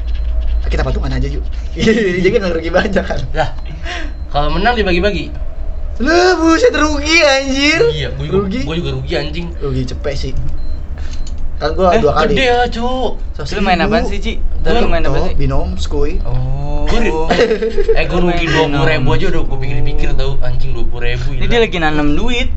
Kita 0.65 0.81
patungan 0.81 1.13
aja 1.13 1.29
yuk. 1.29 1.45
Jadi 2.25 2.35
nggak 2.39 2.55
rugi 2.55 2.71
banyak 2.71 3.05
kan. 3.05 3.21
Lah. 3.35 3.51
Kalau 4.31 4.51
menang 4.51 4.75
dibagi-bagi. 4.75 5.31
lu 6.03 6.11
buset 6.43 6.75
rugi 6.75 7.23
anjir. 7.23 7.79
Iya, 7.95 8.09
gua 8.19 8.27
juga, 8.27 8.39
rugi. 8.43 8.61
gua 8.67 8.75
juga 8.75 8.91
rugi 8.99 9.13
anjing. 9.15 9.47
rugi 9.63 9.83
cepet 9.87 10.15
sih 10.19 10.33
kan 11.65 11.71
gua 11.73 11.89
Eh, 11.91 11.99
dua 11.99 12.13
kali 12.15 12.29
Gede 12.31 12.45
ya, 12.45 12.59
Cuk. 12.69 13.11
Lu 13.49 13.61
main 13.61 13.81
apa 13.81 13.97
sih, 14.05 14.19
Ci? 14.19 14.33
Tadi 14.61 14.77
lu 14.79 14.87
main 14.87 15.01
apa 15.01 15.17
Oh, 15.17 15.25
sih? 15.25 15.35
binom 15.35 15.69
skui 15.75 16.21
Oh. 16.23 16.85
Eh, 16.85 18.05
gua 18.05 18.19
rugi 18.21 18.45
dua 18.45 18.69
puluh 18.69 18.85
ribu 18.87 19.09
aja 19.11 19.27
udah 19.31 19.43
gua 19.43 19.57
pikir-pikir 19.57 20.09
tau 20.13 20.37
anjing 20.39 20.71
dua 20.71 20.85
puluh 20.85 21.09
ribu. 21.09 21.33
Ini 21.33 21.47
dia 21.47 21.59
lagi 21.59 21.79
nanam 21.79 22.13
duit. 22.13 22.53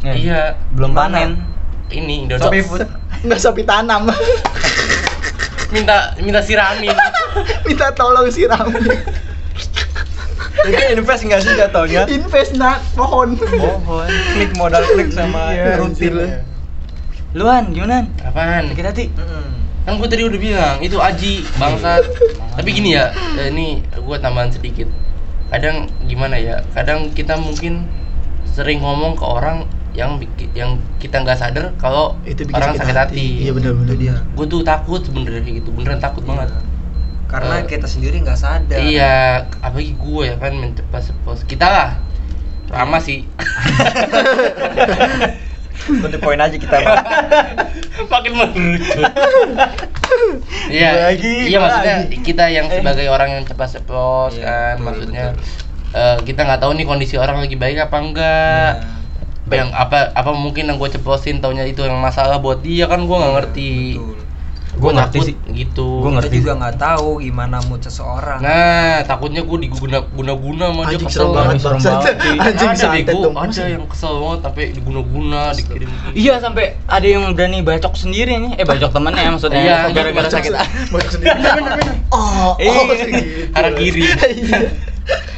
Ya, 0.00 0.12
Iya. 0.12 0.40
Belum 0.70 0.92
panen. 0.92 1.40
Ini 1.86 2.26
Indonesia 2.26 2.46
sapi 2.46 2.60
food 2.60 2.82
nggak 3.16 3.38
sapi 3.38 3.62
tanam 3.62 4.10
minta 5.74 6.12
minta 6.18 6.42
siramin. 6.42 6.92
minta 7.66 7.88
tolong 7.90 8.28
siram 8.28 8.66
itu 10.58 10.82
invest 10.90 11.22
nggak 11.22 11.40
sih 11.40 11.54
jatuhnya 11.54 12.02
invest 12.08 12.52
nak 12.54 12.82
pohon 12.92 13.38
Pohon. 13.38 14.08
klik 14.34 14.50
modal 14.52 14.82
klik 14.84 15.08
sama 15.08 15.54
Iya, 15.54 15.78
rutin. 15.78 16.42
Luan, 17.34 17.74
gimana? 17.74 18.06
Apaan? 18.22 18.70
Sakit 18.70 18.86
hati? 18.86 19.04
Kan 19.86 19.98
gua 19.98 20.08
tadi 20.10 20.26
udah 20.26 20.40
bilang 20.40 20.76
itu 20.82 20.98
Aji 20.98 21.42
bangsat. 21.58 22.02
Tapi 22.58 22.68
gini 22.70 22.94
ya, 22.94 23.10
eh, 23.38 23.50
ini 23.50 23.82
gua 24.02 24.18
tambahan 24.18 24.50
sedikit. 24.50 24.86
Kadang 25.50 25.86
gimana 26.06 26.38
ya? 26.38 26.62
Kadang 26.74 27.10
kita 27.14 27.38
mungkin 27.38 27.86
sering 28.46 28.82
ngomong 28.82 29.14
ke 29.14 29.22
orang 29.22 29.66
yang 29.96 30.20
yang 30.52 30.76
kita 31.00 31.24
nggak 31.24 31.40
sadar 31.40 31.72
kalau 31.80 32.20
itu 32.28 32.44
bikin 32.44 32.60
orang 32.60 32.76
sakit 32.76 32.96
hati. 32.96 33.48
iya 33.48 33.52
benar 33.54 33.72
benar 33.72 33.96
dia. 33.96 34.14
Gue 34.36 34.44
tuh 34.44 34.60
takut 34.60 35.00
sebenarnya 35.00 35.40
kayak 35.40 35.64
gitu, 35.64 35.70
beneran 35.72 36.00
takut 36.00 36.24
banget. 36.24 36.52
Iya. 36.52 36.60
karena 37.26 37.58
Eh, 37.58 37.66
kita 37.66 37.90
sendiri 37.90 38.22
nggak 38.22 38.38
sadar 38.38 38.78
Iya, 38.78 39.50
apalagi 39.58 39.98
gue 39.98 40.22
ya 40.30 40.36
kan 40.38 40.52
mencepat 40.52 41.10
sepos 41.10 41.42
kita 41.42 41.66
lah. 41.66 41.90
Lama 42.68 43.00
sih. 43.00 43.24
Untuk 45.86 46.18
poin 46.18 46.36
aja 46.36 46.52
kita. 46.52 46.76
Makin 48.12 48.32
merucut. 48.34 49.06
Iya, 50.66 51.10
Lagi, 51.10 51.46
iya 51.46 51.58
maksudnya 51.58 51.94
kita 52.22 52.44
yang 52.48 52.66
Eh. 52.66 52.74
sebagai 52.74 53.06
orang 53.06 53.30
yang 53.30 53.44
cepat 53.44 53.68
sepos 53.70 54.34
Iya, 54.34 54.42
kan, 54.42 54.74
betul, 54.74 54.84
maksudnya 54.84 55.24
betul. 55.30 55.44
eh, 55.94 56.16
kita 56.24 56.40
nggak 56.42 56.60
tahu 56.60 56.72
nih 56.72 56.84
kondisi 56.84 57.14
orang 57.16 57.36
lagi 57.38 57.54
baik 57.54 57.78
apa 57.80 57.96
enggak. 57.96 58.72
Iya. 58.76 58.94
Apa 59.46 59.54
yang 59.54 59.70
apa 59.70 59.98
apa 60.10 60.30
mungkin 60.32 60.66
yang 60.66 60.76
gue 60.76 60.90
ceplosin 60.90 61.38
taunya 61.38 61.62
itu 61.62 61.78
yang 61.80 61.94
masalah 61.96 62.38
buat 62.38 62.58
dia 62.60 62.86
kan 62.86 62.98
gue 63.00 63.14
nggak 63.14 63.34
ngerti. 63.36 63.74
betul. 63.94 64.15
Gua 64.76 64.82
Gua 64.86 64.92
ngerti 64.98 65.18
sih. 65.22 65.34
gitu. 65.50 65.88
Gua 65.98 66.10
kita 66.10 66.16
ngerti 66.20 66.36
juga 66.38 66.52
nggak 66.56 66.76
tahu 66.76 67.08
gimana 67.18 67.56
mood 67.64 67.80
seseorang 67.80 68.38
Nah, 68.38 69.00
takutnya 69.02 69.40
gue 69.40 69.58
diguna 69.62 69.98
guna-guna 70.06 70.64
sama 70.68 70.82
dia 70.86 70.98
kesel. 70.98 71.28
banget 71.30 71.56
serem 71.58 71.80
banget, 71.80 72.14
anjing 72.36 72.68
ada 72.68 72.86
bego, 72.90 73.20
ada 73.32 73.62
yang 73.66 73.84
kesel 73.86 74.14
banget 74.18 74.40
sampai 74.42 74.64
diguna-guna, 74.70 75.40
dikirim. 75.52 75.88
Iya 76.12 76.34
sampai 76.38 76.64
ada 76.84 77.06
yang 77.06 77.24
berani 77.32 77.58
bacok 77.60 77.94
sendiri 77.94 78.36
nih. 78.38 78.52
Eh 78.54 78.64
bacok 78.64 78.90
temennya 78.90 79.30
maksudnya. 79.30 79.58
Iya, 79.58 79.76
gara-gara 79.90 80.12
bacok 80.22 80.32
sakit. 80.34 80.52
Bocok 80.86 81.10
sendiri 81.10 81.32
oh 82.12 82.52
Iya. 82.56 82.70
oh 82.70 82.84
segitu. 82.92 83.24
Arah 83.52 83.72
kiri. 83.72 84.02
Iya. 84.36 84.58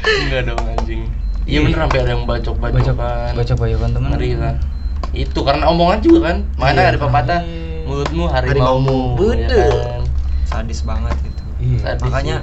Enggak 0.01 0.43
dong 0.47 0.59
anjing. 0.67 1.01
Iya 1.45 1.49
Iya. 1.49 1.59
bener 1.63 1.79
sampai 1.81 1.99
ada 1.99 2.11
yang 2.11 2.25
Bacok 2.25 2.55
bacok-bacokan. 2.59 3.31
bacok 3.35 3.57
bacokan 3.57 3.91
temen. 3.93 4.09
Ngeri 4.11 4.31
lah. 4.35 4.55
Itu 5.11 5.41
karena 5.41 5.65
omongan 5.67 5.99
juga 6.01 6.19
kan. 6.27 6.37
Mana 6.55 6.81
Iya. 6.81 6.91
ada 6.91 6.99
pepatah 6.99 7.41
Iya. 7.41 7.68
Mulutmu 7.89 8.25
Harimaumu. 8.27 8.37
harimaumu. 8.85 8.99
ya 9.17 9.49
Bener. 9.49 9.73
kan? 9.73 10.03
sadis 10.45 10.81
banget 10.81 11.17
itu 11.23 11.43
Iya. 11.59 11.79
Sadis 11.83 12.03
makanya 12.03 12.37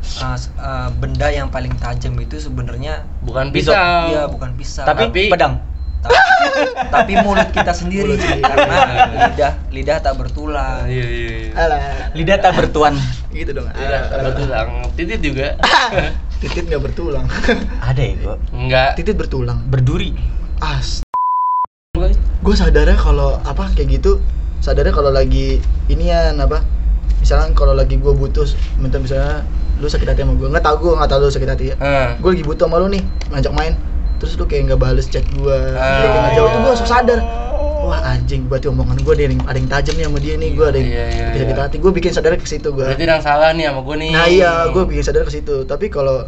sih. 0.00 0.20
uh, 0.20 0.36
uh, 0.58 0.88
benda 0.92 1.28
yang 1.28 1.46
paling 1.46 1.72
tajam 1.76 2.16
itu 2.16 2.36
sebenarnya 2.38 3.04
bukan 3.20 3.48
Pisau. 3.50 3.76
iya 4.08 4.24
bukan 4.26 4.50
pisau 4.54 4.82
Tapi, 4.82 5.06
Tapi- 5.06 5.28
pedang. 5.28 5.54
tapi, 5.98 6.14
tapi 6.94 7.12
mulut 7.20 7.50
kita 7.50 7.72
sendiri 7.72 8.14
Mulut 8.14 8.22
karena 8.40 8.76
lidah 9.10 9.52
lidah 9.68 9.98
tak 9.98 10.14
bertulang 10.14 10.86
Iya 10.86 11.04
iya 11.04 11.30
iya. 11.44 11.50
alah 11.54 11.80
Lidah 12.12 12.36
tak 12.38 12.52
bertuan. 12.54 12.94
gitu 13.30 13.50
dong 13.52 13.66
Iya, 13.68 14.06
alah 14.06 14.22
bertulang. 14.24 14.68
Titit 14.94 15.20
juga. 15.20 15.58
titit 16.40 16.64
nggak 16.64 16.82
bertulang 16.84 17.26
Ada 17.88 17.98
ya 18.00 18.14
gua. 18.16 18.34
Enggak. 18.50 18.90
titit 18.94 19.14
bertulang 19.14 19.58
Berduri. 19.64 20.14
as 20.58 21.02
gue 22.38 22.54
sadarnya 22.54 22.94
kalau 22.94 23.42
apa 23.42 23.74
kayak 23.74 23.98
gitu 23.98 24.22
sadarnya 24.60 24.90
kalau 24.90 25.08
lagi 25.08 25.58
inian 25.86 26.36
apa 26.36 26.62
misalnya 27.16 27.50
kalau 27.52 27.72
lagi 27.72 27.94
gue 27.94 28.10
butuh 28.10 28.46
minta 28.76 28.96
misalnya 28.96 29.42
lu 29.76 29.86
sakit 29.86 30.06
hati 30.06 30.20
sama 30.20 30.34
gue 30.34 30.48
nggak 30.48 30.60
tau 30.60 30.76
gue 30.76 30.92
nggak 30.92 31.08
tau 31.08 31.18
lu 31.20 31.28
sakit 31.28 31.48
hati 31.48 31.64
ya 31.68 31.76
Eh. 31.76 32.08
gue 32.16 32.30
lagi 32.32 32.44
butuh 32.44 32.64
sama 32.64 32.76
lu 32.76 32.88
nih 32.88 33.02
ngajak 33.28 33.52
main 33.52 33.72
terus 34.18 34.34
lu 34.34 34.44
kayak 34.44 34.66
nggak 34.66 34.80
bales 34.80 35.06
chat 35.06 35.22
gue 35.28 35.56
Ah. 35.72 36.02
kayak 36.02 36.10
nggak 36.12 36.32
jawab 36.34 36.48
tuh 36.48 36.58
gue 36.58 36.70
langsung 36.72 36.90
sadar 36.90 37.20
wah 37.78 38.00
anjing 38.04 38.42
berarti 38.44 38.66
omongan 38.66 38.98
gue 38.98 39.12
ada 39.12 39.22
yang 39.24 39.38
ada 39.44 39.56
yang 39.56 39.70
tajam 39.70 39.94
nih 39.94 40.04
sama 40.04 40.18
dia 40.18 40.34
nih 40.34 40.50
gue 40.52 40.66
ada 40.66 40.76
yang 40.76 40.90
Iya, 40.90 41.04
iya, 41.06 41.26
sakit 41.32 41.46
iya. 41.48 41.62
hati 41.62 41.76
gue 41.78 41.92
bikin 41.92 42.10
sadar 42.10 42.30
ke 42.34 42.44
situ 42.44 42.68
gue 42.68 42.82
Berarti 42.84 43.04
yang 43.04 43.22
salah 43.22 43.50
nih 43.50 43.64
sama 43.64 43.80
gue 43.80 43.96
nih. 43.96 44.10
nah 44.10 44.26
iya 44.26 44.52
gue 44.68 44.82
bikin 44.84 45.04
sadar 45.04 45.22
ke 45.22 45.32
situ 45.32 45.56
tapi 45.64 45.86
kalau 45.86 46.26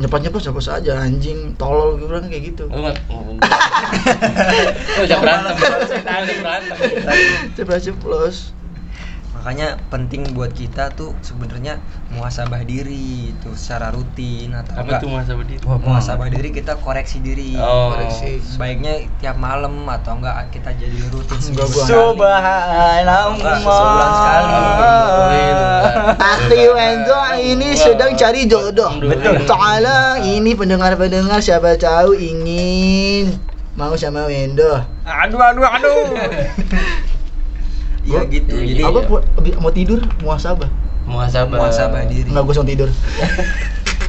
nyepat 0.00 0.20
nyepat 0.24 0.40
siapa 0.40 0.60
saja 0.64 0.96
anjing 1.04 1.52
tolol 1.60 2.00
gue 2.00 2.08
bilang 2.08 2.24
kayak 2.24 2.56
gitu 2.56 2.64
Lu? 2.72 2.96
Lu 4.96 5.04
jangan 5.04 5.22
berantem. 5.22 5.54
Jangan 6.00 6.24
berantem. 6.40 6.76
ceplos 7.56 7.80
ceplos 7.84 8.36
makanya 9.40 9.80
penting 9.88 10.36
buat 10.36 10.52
kita 10.52 10.92
tuh 10.92 11.16
sebenarnya 11.24 11.80
muhasabah 12.12 12.60
diri 12.60 13.32
itu 13.32 13.48
secara 13.56 13.88
rutin 13.88 14.52
atau 14.52 14.76
Apa 14.76 14.84
enggak 14.84 15.00
tuh 15.00 15.08
masa 15.08 15.32
berdiri? 15.32 15.64
Wah, 15.64 15.80
muhasabah 15.80 16.28
diri 16.28 16.52
kita 16.52 16.76
koreksi 16.76 17.24
diri 17.24 17.56
Oh. 17.56 17.96
koreksi 17.96 18.36
baiknya 18.60 19.08
tiap 19.16 19.40
malam 19.40 19.88
atau 19.88 20.20
enggak 20.20 20.44
kita 20.52 20.76
jadi 20.76 20.92
rutin 21.08 21.40
Enggak, 21.40 21.72
gua 21.72 21.84
seminggu 21.88 22.20
sekali. 22.20 23.64
Sebulan 23.64 24.12
Akhi 26.20 26.62
Wendo 26.68 27.18
ini 27.40 27.68
sedang 27.72 28.12
cari 28.20 28.44
jodoh. 28.44 28.92
Betul. 29.00 29.48
Tolong 29.48 30.20
ini 30.20 30.52
pendengar-pendengar 30.52 31.40
siapa 31.40 31.80
tahu 31.80 32.12
ingin 32.12 33.40
mau 33.72 33.96
sama 33.96 34.28
Wendo. 34.28 34.84
Aduh 35.08 35.40
aduh 35.40 35.64
aduh. 35.64 36.04
iya 38.10 38.20
gitu 38.26 38.52
Iya, 38.52 38.64
jadi. 38.66 38.82
Apa 38.84 38.98
abi- 39.36 39.56
mau 39.56 39.70
tidur 39.70 40.00
muasabah? 40.20 40.68
Muhasabah. 41.02 41.56
muhasabah 41.56 42.00
diri 42.06 42.26
Enggak 42.26 42.44
gue 42.44 42.54
tidur. 42.66 42.88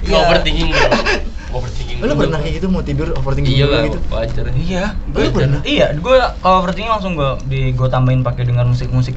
Iya. 0.02 0.18
Overthinking 0.20 0.68
bro. 0.68 0.82
Overthinking. 1.56 1.98
Lu 2.02 2.14
pernah 2.16 2.40
kayak 2.42 2.54
gitu 2.58 2.68
mau 2.68 2.82
tidur 2.82 3.14
overthinking 3.14 3.54
Iya 3.54 3.66
gitu? 3.86 4.00
wajar. 4.10 4.46
Iya. 4.52 4.84
Lu 5.08 5.30
pernah? 5.30 5.62
Iya, 5.62 5.88
gue 5.94 6.16
kalau 6.42 6.58
overthinking 6.60 6.90
langsung 6.90 7.14
gue 7.14 7.32
di 7.46 7.70
gue 7.72 7.88
tambahin 7.88 8.22
pakai 8.22 8.44
dengar 8.44 8.66
musik-musik 8.66 9.14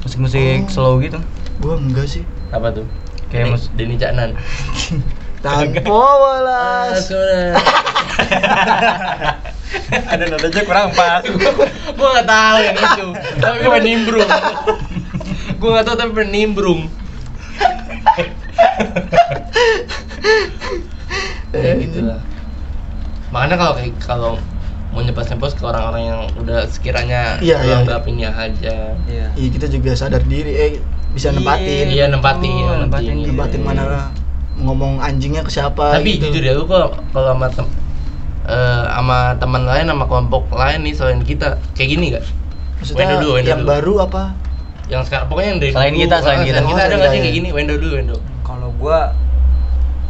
musik-musik 0.00 0.66
Oh. 0.66 0.68
slow 0.68 0.94
gitu. 0.98 1.22
Gua 1.58 1.76
enggak 1.76 2.08
sih. 2.08 2.26
Apa 2.50 2.72
tuh? 2.72 2.88
Kayak 3.28 3.54
mus- 3.54 3.70
Denny 3.70 3.94
Caknan. 3.94 4.34
Tanpa 5.40 5.88
walas. 6.22 7.08
Ada 9.90 10.24
nadanya 10.26 10.62
kurang 10.62 10.90
pas. 10.92 11.22
Gua 11.94 12.08
nggak 12.12 12.26
tahu 12.26 12.56
yang 12.60 12.76
itu. 12.76 13.06
Tapi 13.38 13.54
gue 13.56 13.70
pengen 13.70 13.84
nimbrung. 13.86 14.28
Gua 15.56 15.68
nggak 15.72 15.86
tahu 15.86 15.96
tapi 15.96 16.10
pengen 16.14 16.30
nimbrung. 16.30 16.80
Ya 21.50 21.74
gitu 21.76 22.06
lah. 22.06 22.20
Makanya 23.30 23.56
kalau 23.58 23.72
kayak 23.74 23.94
kalau 23.98 24.32
mau 24.90 25.02
nyepos-nyepos 25.02 25.54
ke 25.54 25.62
orang-orang 25.62 26.02
yang 26.04 26.20
udah 26.36 26.66
sekiranya 26.66 27.38
Iya, 27.38 27.58
iya. 27.60 27.74
anggap 27.80 28.06
ini 28.06 28.22
aja. 28.22 28.94
iya 29.02 29.26
Iya 29.34 29.48
kita 29.50 29.66
juga 29.66 29.94
sadar 29.94 30.22
diri 30.22 30.52
eh 30.52 30.70
bisa 31.10 31.30
nempatin. 31.30 31.90
Iya 31.90 32.06
nempatin, 32.06 32.54
Oh, 32.64 32.78
nempatin 32.78 33.18
nempatin. 33.18 33.26
Nempatin 33.28 33.60
mana 33.62 33.82
ngomong 34.60 35.00
anjingnya 35.00 35.42
ke 35.42 35.50
siapa 35.50 35.96
Tapi 35.96 36.16
gitu. 36.16 36.28
jujur 36.28 36.42
ya, 36.44 36.52
lu 36.52 36.64
kalau 36.64 36.92
kalau 37.10 37.32
sama 37.32 37.46
tem 37.48 37.66
eh, 38.46 38.82
sama 38.86 39.18
teman 39.36 39.62
lain 39.64 39.86
sama 39.86 40.04
kelompok 40.06 40.42
lain 40.52 40.78
nih 40.84 40.94
selain 40.94 41.20
kita 41.22 41.56
kayak 41.74 41.88
gini 41.90 42.04
gak? 42.14 42.24
Maksudnya 42.80 43.04
Wendo 43.04 43.16
dulu, 43.20 43.30
Wendo 43.36 43.48
yang 43.50 43.60
dulu. 43.60 43.68
baru 43.68 43.92
apa? 44.04 44.22
Yang 44.90 45.02
sekarang 45.06 45.26
pokoknya 45.28 45.48
yang 45.48 45.60
dari 45.60 45.72
Selain 45.72 45.92
dulu, 45.92 46.02
kita, 46.02 46.16
selain 46.18 46.38
ah, 46.40 46.44
kita. 46.44 46.58
kita 46.58 46.60
Oh, 46.60 46.68
ada 46.68 46.76
selain 46.80 46.98
nggak 46.98 47.10
sih 47.10 47.18
kita, 47.18 47.24
kayak 47.24 47.34
ya. 47.34 47.38
gini? 47.38 47.48
Wendo 47.52 47.74
dulu, 47.76 47.94
Wendo. 47.96 48.16
kalau 48.42 48.68
gua 48.76 48.98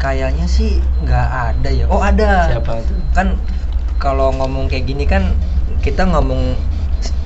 kayaknya 0.01 0.47
sih 0.49 0.81
nggak 1.05 1.29
ada 1.29 1.69
ya 1.69 1.85
oh 1.87 2.01
ada 2.01 2.49
Siapa 2.49 2.73
tuh? 2.81 2.97
kan 3.13 3.37
kalau 4.01 4.33
ngomong 4.33 4.73
kayak 4.73 4.89
gini 4.89 5.05
kan 5.05 5.37
kita 5.85 6.09
ngomong 6.09 6.57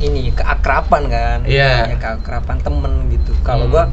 ini 0.02 0.34
keakrapan 0.34 1.06
kan 1.06 1.38
Iya. 1.46 1.86
Ya, 1.86 1.96
keakrapan 1.96 2.58
temen 2.58 2.92
gitu 3.14 3.30
kalau 3.46 3.70
Hmm. 3.70 3.72
gua 3.72 3.84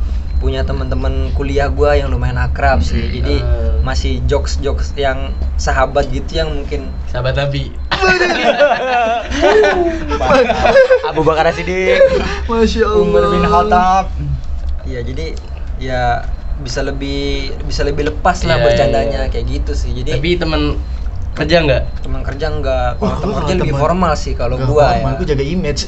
punya 0.42 0.62
teman-teman 0.62 1.14
kuliah 1.32 1.70
gua 1.70 1.94
yang 1.94 2.10
lumayan 2.10 2.36
akrab 2.36 2.82
sih 2.82 2.98
jadi 3.14 3.36
Eh. 3.38 3.78
masih 3.80 4.26
jokes 4.26 4.58
jokes 4.58 4.90
yang 4.96 5.30
sahabat 5.56 6.10
gitu 6.10 6.36
yang 6.36 6.50
mungkin 6.52 6.90
Sahabat 7.08 7.36
Nabi. 7.36 7.70
Abu 11.04 11.22
Bakar 11.22 11.52
Siddiq, 11.52 12.02
Masya 12.46 12.84
Allah. 12.84 13.00
Umar 13.00 13.24
bin 13.30 13.44
Khattab. 13.44 14.06
ya 14.82 15.00
jadi 15.00 15.38
ya 15.78 16.26
bisa 16.58 16.82
lebih 16.82 17.54
bisa 17.64 17.82
lebih 17.82 18.06
lepas 18.08 18.42
lah 18.44 18.58
Iya, 18.58 18.64
bercandanya 18.64 19.20
iya. 19.20 19.30
kayak 19.30 19.46
gitu 19.48 19.72
sih 19.74 19.94
jadi 19.94 20.18
Tapi 20.18 20.30
teman 20.36 20.82
kerja 21.32 21.58
nggak? 21.60 21.84
teman 22.02 22.22
kerja 22.22 22.46
enggak 22.50 22.98
Wah, 22.98 23.14
kalau 23.14 23.14
gua 23.14 23.14
teman 23.14 23.22
kalau 23.22 23.38
kerja 23.40 23.54
lebih 23.56 23.70
teman- 23.72 23.82
formal 23.84 24.14
sih 24.16 24.34
kalau 24.34 24.56
Nggak 24.56 24.68
gua 24.68 24.86
formal, 24.90 25.06
ya 25.06 25.16
gua 25.16 25.28
jaga 25.28 25.46
image. 25.48 25.82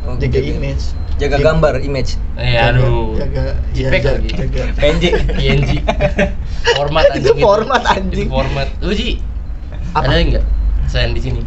Oh, 0.00 0.16
jaga 0.16 0.32
jaga- 0.34 0.48
image. 0.50 0.84
Jaga 1.20 1.36
Jaga- 1.36 1.44
gambar 1.46 1.74
image 1.80 2.16
Eh, 2.34 2.56
aduh. 2.56 3.12
Jaga 3.14 3.42
iya, 3.70 3.86
Cipek 3.86 4.00
jaga, 4.00 4.10
lagi. 4.16 4.28
jaga. 4.32 4.62
PNJ. 4.80 5.04
PNG. 5.30 5.70
format 6.78 7.04
Itu 7.06 7.14
anjing 7.14 7.38
format, 7.38 7.82
anjing. 7.86 8.26
Itu 8.26 8.32
format. 8.32 8.68
Lu 8.80 8.92
sih 8.92 9.20
Apa? 9.92 10.08
ada 10.08 10.16
nggak 10.18 10.44
selain 10.86 11.12
di 11.12 11.20
sini? 11.20 11.40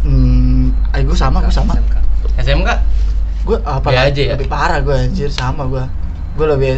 Hmm, 0.00 0.72
eh, 0.90 1.02
gue 1.02 1.12
sama, 1.12 1.44
gue 1.44 1.52
sama. 1.52 1.76
SMK. 1.76 1.94
SMK 2.40 2.70
Gue 3.42 3.56
apa? 3.60 3.84
Be 3.84 3.96
aja 3.96 4.20
ya? 4.22 4.32
Lebih 4.34 4.48
parah 4.48 4.80
gue 4.80 4.92
anjir 4.92 5.28
sama 5.28 5.64
gue. 5.66 5.84
Gue 6.34 6.46
lebih 6.48 6.74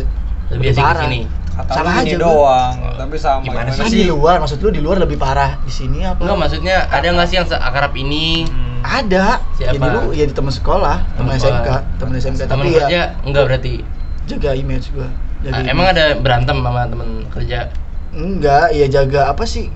lebih 0.51 0.67
asik 0.69 0.83
di 0.83 0.99
sini. 1.01 1.21
Kata 1.53 1.69
Sama 1.77 2.01
aja 2.01 2.17
gua. 2.17 2.25
doang, 2.25 2.75
tapi 2.97 3.17
sama. 3.17 3.45
Gimana 3.45 3.69
Kan 3.69 3.93
di 3.93 4.09
luar, 4.09 4.41
maksud 4.41 4.57
lu 4.59 4.73
di 4.73 4.81
luar 4.81 4.97
lebih 4.97 5.21
parah 5.21 5.61
di 5.61 5.69
sini 5.69 6.01
apa? 6.01 6.25
Enggak 6.25 6.39
maksudnya 6.41 6.89
ada 6.89 7.05
nggak 7.05 7.29
sih 7.29 7.37
yang 7.37 7.45
seakrab 7.45 7.93
ini? 7.93 8.49
Hmm. 8.49 8.62
Ada. 8.83 9.27
Siapa? 9.55 9.73
Jadi 9.73 9.87
lu 9.89 10.03
ya 10.13 10.25
di 10.25 10.33
teman 10.33 10.51
sekolah, 10.51 10.97
teman 11.15 11.33
SMK, 11.35 11.69
teman 11.97 12.13
SMK 12.15 12.41
tapi 12.45 12.69
kerja 12.71 12.87
ya 12.87 13.05
enggak 13.23 13.45
berarti. 13.47 13.75
jaga 14.23 14.51
image 14.53 14.91
gue. 14.91 15.09
Jaga 15.43 15.51
Ah, 15.51 15.61
image. 15.61 15.71
emang 15.71 15.87
ada 15.89 16.05
berantem 16.15 16.57
sama 16.57 16.83
teman 16.85 17.09
kerja? 17.29 17.59
Enggak, 18.13 18.67
ya 18.71 18.87
jaga 18.89 19.21
apa 19.29 19.43
sih? 19.45 19.67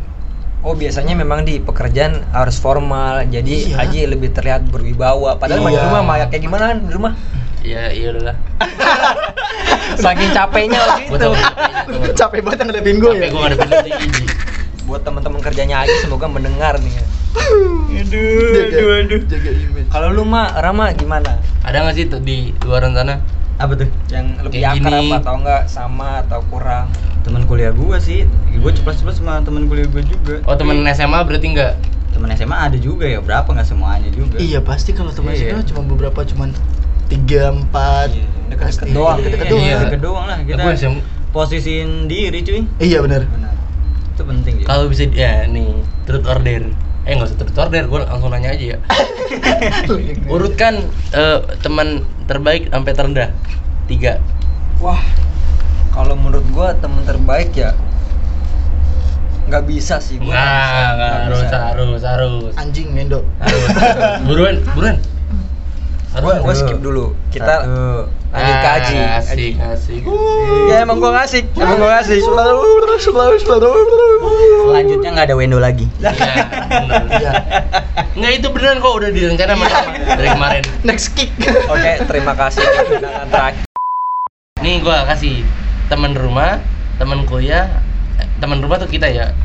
Oh 0.60 0.72
biasanya 0.72 1.14
memang 1.14 1.42
di 1.42 1.58
pekerjaan 1.58 2.26
harus 2.30 2.56
formal, 2.56 3.22
jadi 3.24 3.70
Iya. 3.70 3.82
Aji 3.82 3.98
lebih 4.08 4.30
terlihat 4.30 4.66
berwibawa. 4.66 5.34
Padahal 5.36 5.60
mah 5.60 5.70
di 5.70 5.76
Iya. 5.76 5.84
rumah 5.84 6.00
mah 6.00 6.16
kayak 6.26 6.42
gimana 6.42 6.64
kan 6.68 6.78
di 6.80 6.92
rumah? 6.92 7.12
Ya 7.60 7.88
iya 7.88 8.10
udahlah. 8.10 8.36
Saking 9.96 10.30
capeknya 10.30 10.78
waktu 10.78 11.02
Gua 11.04 11.06
itu. 11.08 11.24
tahu 11.24 11.34
capeknya. 11.34 12.14
Capek 12.14 12.40
banget 12.40 12.58
ngadepin 12.62 12.96
gue 12.96 13.10
ya. 13.10 13.14
Capek 13.16 13.28
gua 13.28 13.42
ngadepin. 13.48 14.10
Buat 14.84 15.00
teman-teman 15.02 15.40
kerjanya 15.40 15.76
Aji 15.80 15.94
semoga 16.00 16.26
mendengar 16.26 16.78
nih. 16.78 16.92
ya. 16.92 17.04
Aduh, 17.36 18.52
Jaga, 18.54 18.76
aduh, 18.76 18.88
aduh. 18.98 19.20
jaga 19.26 19.50
image. 19.52 19.88
Kalau 19.88 20.08
lu 20.10 20.22
mah 20.22 20.56
Rama 20.56 20.92
gimana? 20.92 21.38
Ada 21.62 21.82
nggak 21.82 21.94
sih 21.94 22.04
tuh 22.06 22.20
di 22.20 22.36
luaran 22.62 22.92
sana? 22.92 23.20
Apa 23.56 23.72
tuh? 23.74 23.88
Yang 24.06 24.26
lebih 24.42 24.58
Kayak 24.58 24.72
akrab 24.76 25.00
gini. 25.00 25.16
atau 25.16 25.34
enggak 25.34 25.62
sama 25.66 26.08
atau 26.22 26.40
kurang? 26.46 26.86
Teman 27.22 27.42
kuliah 27.44 27.72
gua 27.72 27.96
sih. 27.98 28.28
Gua 28.56 28.70
ceplos-ceplos 28.70 29.18
sama 29.18 29.40
teman 29.40 29.66
kuliah 29.66 29.86
gua 29.86 30.02
juga. 30.02 30.34
Oh 30.44 30.54
temen 30.54 30.84
SMA 30.86 31.18
berarti 31.22 31.48
enggak? 31.48 31.74
teman 32.08 32.32
SMA 32.32 32.56
ada 32.56 32.78
juga 32.80 33.04
ya, 33.04 33.20
berapa 33.20 33.44
nggak 33.44 33.68
semuanya 33.68 34.08
juga. 34.08 34.40
Iya 34.40 34.64
pasti 34.64 34.96
kalau 34.96 35.12
teman 35.12 35.36
Iya. 35.36 35.52
SMA 35.52 35.62
cuma 35.66 35.84
beberapa 35.86 36.24
cuman 36.24 36.48
tiga 37.06 37.52
empat 37.52 38.08
Iya, 38.10 38.24
deket-deket 38.48 38.80
Pasti. 38.80 38.96
doang. 38.96 39.16
deket-deket 39.20 39.46
Iya. 39.46 39.52
doang. 39.52 39.80
Deket 39.84 40.00
doang 40.00 40.24
lah 40.24 40.38
kita. 40.40 40.62
Posisiin 41.28 42.08
diri 42.08 42.40
cuy. 42.40 42.64
Iya 42.78 43.04
benar. 43.04 43.28
Benar. 43.28 43.52
Itu 44.10 44.22
penting 44.24 44.54
ya. 44.60 44.64
kalau 44.64 44.88
bisa 44.88 45.04
ya 45.06 45.44
nih 45.44 45.76
truth 46.08 46.24
order. 46.24 46.72
Eh 47.06 47.14
nggak 47.14 47.30
usah 47.30 47.38
truth 47.38 47.58
order, 47.58 47.86
gua 47.86 48.02
langsung 48.10 48.34
nanya 48.34 48.50
aja 48.50 48.74
ya. 48.74 48.78
Urutkan 50.34 50.82
eh, 51.14 51.38
teman 51.62 52.02
terbaik 52.26 52.66
sampai 52.68 52.92
terendah. 52.92 53.30
Tiga. 53.86 54.18
Wah, 54.82 54.98
kalau 55.94 56.18
menurut 56.18 56.44
gua 56.50 56.74
teman 56.76 57.06
terbaik 57.06 57.54
ya 57.54 57.72
nggak 59.46 59.62
bisa 59.70 60.02
sih 60.02 60.18
gua. 60.18 60.34
Nggak, 60.34 61.14
harus, 61.30 61.40
harus, 61.46 62.02
harus. 62.02 62.52
Anjing 62.58 62.90
Mendo. 62.90 63.22
Harus. 63.38 63.68
Buruan, 64.26 64.58
buruan. 64.74 64.98
Gua, 66.16 66.40
gua 66.40 66.54
skip 66.56 66.80
dulu. 66.80 67.12
Kita 67.28 67.68
lanjut 68.32 68.56
ke 68.56 68.68
Aji. 68.68 68.96
Ah, 68.96 69.20
Aji. 69.20 69.50
Asik, 69.52 69.54
asik. 69.60 70.02
Ya 70.68 70.84
emang 70.84 71.00
gua 71.00 71.12
ngasih, 71.20 71.44
emang 71.56 71.76
gua 71.76 72.00
ngasih. 72.00 72.18
Selanjutnya 74.66 75.10
nggak 75.12 75.26
ada 75.32 75.36
Wendo 75.36 75.58
lagi. 75.60 75.86
Iya. 76.00 76.12
Iya. 77.20 77.32
Nggak 78.16 78.32
itu 78.40 78.46
beneran 78.48 78.80
kok 78.80 78.92
udah 78.96 79.10
direncana 79.12 79.52
sama 79.56 79.66
dari 80.16 80.28
kemarin. 80.32 80.62
Next 80.88 81.12
kick. 81.12 81.32
Oke, 81.68 81.92
terima 82.08 82.32
kasih 82.32 82.64
terakhir. 83.28 83.64
Nih 84.64 84.80
gua 84.80 85.04
kasih 85.04 85.44
teman 85.92 86.16
rumah, 86.16 86.58
teman 86.96 87.28
kuliah, 87.28 87.68
eh, 88.18 88.26
teman 88.40 88.64
rumah 88.64 88.80
tuh 88.80 88.88
kita 88.88 89.06
ya. 89.12 89.36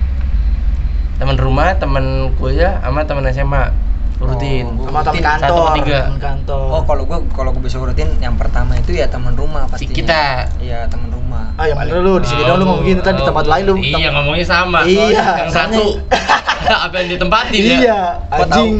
Teman 1.19 1.35
rumah, 1.37 1.75
teman 1.77 2.33
kuliah 2.39 2.79
sama 2.81 3.03
teman 3.03 3.27
SMA. 3.29 3.90
Rutin 4.23 4.65
Oh, 4.73 4.85
sama 4.85 4.99
teman 5.01 5.21
kantor. 5.21 5.41
Satu 5.41 5.61
per 5.61 5.73
tiga. 5.77 5.99
kantor. 6.15 6.63
Oh, 6.69 6.81
kalau 6.83 7.03
gua 7.03 7.19
kalau 7.31 7.49
gua 7.51 7.61
bisa 7.61 7.77
urutin 7.77 8.09
yang 8.17 8.35
pertama 8.35 8.73
itu 8.73 8.91
ya 8.91 9.05
teman 9.05 9.33
rumah 9.33 9.65
si 9.67 9.87
pastinya. 9.87 9.95
kita. 9.95 10.23
Iya, 10.57 10.79
teman 10.85 11.09
rumah. 11.09 11.45
ah 11.53 11.65
yang 11.65 11.77
bener 11.77 11.99
lu 11.99 12.13
di 12.17 12.27
sini 12.27 12.41
dong 12.41 12.57
lu 12.57 12.65
ngomong 12.65 12.85
gitu 12.85 13.01
tadi 13.01 13.17
di 13.17 13.23
tempat 13.23 13.45
lain 13.45 13.63
lu. 13.63 13.73
Iya 13.75 13.97
tem- 13.99 14.13
ngomongnya 14.13 14.45
sama. 14.45 14.79
Iya, 14.83 15.25
yang 15.39 15.51
satu. 15.51 15.85
Apa 16.85 16.95
yang 16.95 17.09
ditempatin 17.11 17.57
ya? 17.59 17.77
Iya 17.77 17.99
anjing. 18.29 18.73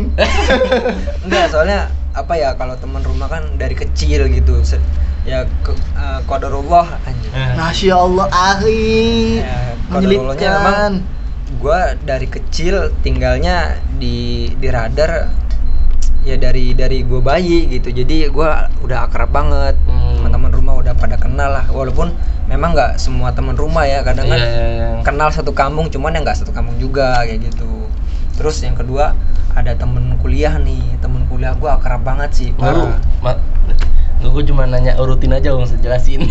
Enggak, 1.25 1.45
soalnya 1.49 1.79
apa 2.11 2.33
ya 2.33 2.53
kalau 2.53 2.75
teman 2.75 3.01
rumah 3.01 3.25
kan 3.25 3.55
dari 3.55 3.73
kecil 3.73 4.27
gitu. 4.27 4.61
Se- 4.61 4.79
ya 5.21 5.45
ke, 5.61 5.71
uh, 5.93 6.19
qadarullah 6.25 6.85
anjing. 7.01 7.31
Eh. 7.31 7.53
Masya 7.53 7.93
Allah 7.95 8.25
Ari 8.27 9.37
Ya, 9.39 9.77
memang 10.39 11.05
gua 11.57 11.97
dari 11.97 12.25
kecil 12.25 12.95
tinggalnya 13.01 13.75
di 13.93 14.15
di 14.53 14.67
radar 14.67 15.27
ya 16.21 16.37
dari 16.37 16.71
dari 16.71 17.01
gua 17.01 17.19
bayi 17.25 17.67
gitu. 17.67 17.89
Jadi 17.89 18.29
gua 18.29 18.69
udah 18.79 19.09
akrab 19.09 19.29
banget 19.29 19.75
Hmm. 19.83 20.21
teman-teman 20.21 20.51
rumah 20.53 20.73
udah 20.77 20.93
pada 20.93 21.17
kenal 21.17 21.51
lah. 21.51 21.65
Walaupun 21.67 22.13
memang 22.45 22.71
nggak 22.71 22.95
semua 22.95 23.31
teman 23.31 23.55
rumah 23.55 23.83
ya 23.83 23.99
kadang 24.01 24.27
kan 24.27 24.37
Iya, 24.37 24.47
iya, 24.47 24.65
iya. 24.69 24.87
kenal 25.01 25.31
satu 25.31 25.51
kampung 25.51 25.87
cuman 25.87 26.13
yang 26.13 26.23
nggak 26.23 26.39
satu 26.39 26.51
kampung 26.51 26.77
juga 26.77 27.25
kayak 27.25 27.49
gitu. 27.49 27.89
Terus 28.37 28.61
yang 28.61 28.73
kedua 28.73 29.17
ada 29.51 29.75
temen 29.75 30.15
kuliah 30.17 30.55
nih. 30.55 30.99
Temen 31.01 31.27
kuliah 31.27 31.51
gua 31.53 31.75
akrab 31.75 32.01
banget 32.01 32.31
sih 32.31 32.49
Baru, 32.53 32.87
ma- 33.19 33.39
gue 34.23 34.43
cuma 34.45 34.63
nanya 34.63 34.93
urutin 34.95 35.31
aja, 35.31 35.49
nggak 35.49 35.65
usah 35.65 35.79
jelasin. 35.79 36.29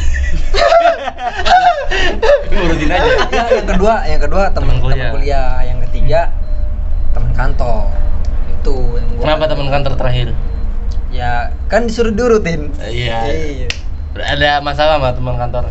urutin 2.53 2.89
aja. 2.89 3.11
Ya, 3.29 3.45
yang 3.53 3.67
kedua 3.67 3.95
yang 4.05 4.21
kedua 4.21 4.45
temen 4.51 4.77
kuliah. 4.79 5.11
kuliah. 5.11 5.51
yang 5.63 5.79
ketiga 5.83 6.31
temen 7.11 7.33
kantor 7.33 7.91
itu 8.53 8.75
yang 8.93 9.07
gua 9.11 9.23
Kenapa 9.25 9.45
teman 9.47 9.69
kantor 9.69 9.93
terakhir? 9.97 10.29
ya 11.11 11.33
kan 11.67 11.85
disuruh 11.85 12.11
diurutin 12.11 12.71
Iya. 12.79 13.19
iya 13.27 13.67
Ada 14.15 14.61
masalah 14.61 14.99
sama 14.99 15.11
teman 15.11 15.35
kantor? 15.37 15.65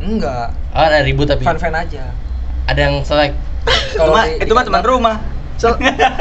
enggak 0.00 0.50
Oh, 0.70 0.82
ada 0.82 0.98
ribut 1.00 1.26
tapi. 1.26 1.42
fan 1.42 1.54
fan 1.56 1.70
aja 1.72 2.10
Ada 2.64 2.80
yang 2.80 2.96
selek. 3.00 3.34
Kalau 3.92 4.10
Cuma 4.10 4.22
di- 4.24 4.38
itu 4.40 4.52
mah 4.52 4.64
teman 4.64 4.82
rumah. 4.82 5.16
So- 5.56 5.76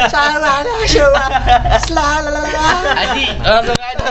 salah 0.08 0.60
dah 0.60 0.78
coba 0.84 1.24
salah 1.80 2.44
Aji, 3.00 3.26
langsung 3.40 3.80
aja. 3.80 4.08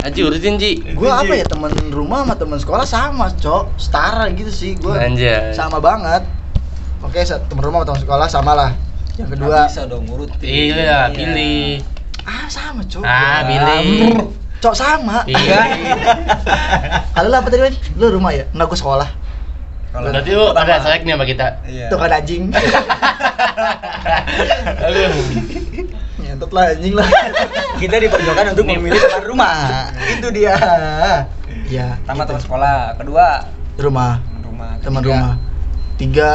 Aji 0.00 0.20
urutin 0.22 0.54
Ji. 0.56 0.78
gue 0.80 1.10
apa 1.10 1.32
ya 1.32 1.44
teman 1.44 1.68
rumah 1.90 2.22
sama 2.22 2.34
teman 2.34 2.58
sekolah 2.58 2.84
sama 2.84 3.26
cok. 3.32 3.74
Setara 3.76 4.30
gitu 4.30 4.48
sih 4.48 4.72
gue 4.74 4.92
Anjay. 4.92 5.50
sama 5.52 5.78
banget. 5.78 6.22
Oke 7.00 7.18
teman 7.22 7.62
rumah 7.62 7.78
sama 7.80 7.86
teman 7.88 8.00
sekolah 8.02 8.26
sama 8.26 8.52
lah. 8.52 8.70
Yang 9.14 9.28
kedua. 9.34 9.66
Bisa 9.66 9.82
dong 9.84 10.06
ngurutin. 10.06 10.46
Iya, 10.46 11.10
pilih. 11.10 11.82
ah 12.22 12.46
sama 12.46 12.80
cok. 12.82 13.02
Ah, 13.02 13.42
Ya, 13.42 13.42
pilih. 13.44 14.30
cok 14.58 14.74
sama. 14.74 15.26
Iya. 15.26 15.60
kalau 17.14 17.34
apa 17.34 17.48
tadi 17.48 17.62
lu 17.94 18.06
rumah 18.10 18.30
ya? 18.30 18.46
Nggak 18.52 18.66
gue 18.68 18.78
sekolah. 18.78 19.08
Kalau 19.88 20.12
Berarti 20.12 20.30
lu 20.30 20.46
ada 20.52 20.74
selek 20.78 21.02
nih 21.02 21.14
sama 21.14 21.24
kita. 21.24 21.46
iya. 21.64 21.86
Tuh 21.90 21.96
kan 21.96 22.12
anjing. 22.12 22.52
Aduh. 24.78 25.10
nyentot 26.18 26.50
lah 26.50 26.64
anjing 26.70 26.92
lah 26.92 27.06
Kita 27.78 27.96
diperjuangkan 27.96 28.46
untuk 28.52 28.64
Nih. 28.64 28.76
memilih 28.76 29.00
teman 29.00 29.24
rumah. 29.24 29.56
itu 30.08 30.26
dia 30.30 30.54
ya 31.64 31.94
pertama 31.98 32.18
gitu. 32.18 32.28
teman 32.28 32.42
sekolah 32.42 32.76
kedua 32.96 33.26
rumah 33.76 34.12
teman 34.18 34.42
rumah 34.42 34.70
teman 34.78 35.00
ketiga- 35.00 35.14
rumah 35.14 35.34
tiga 35.94 36.30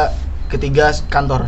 ketiga 0.47 0.85
kantor 1.07 1.41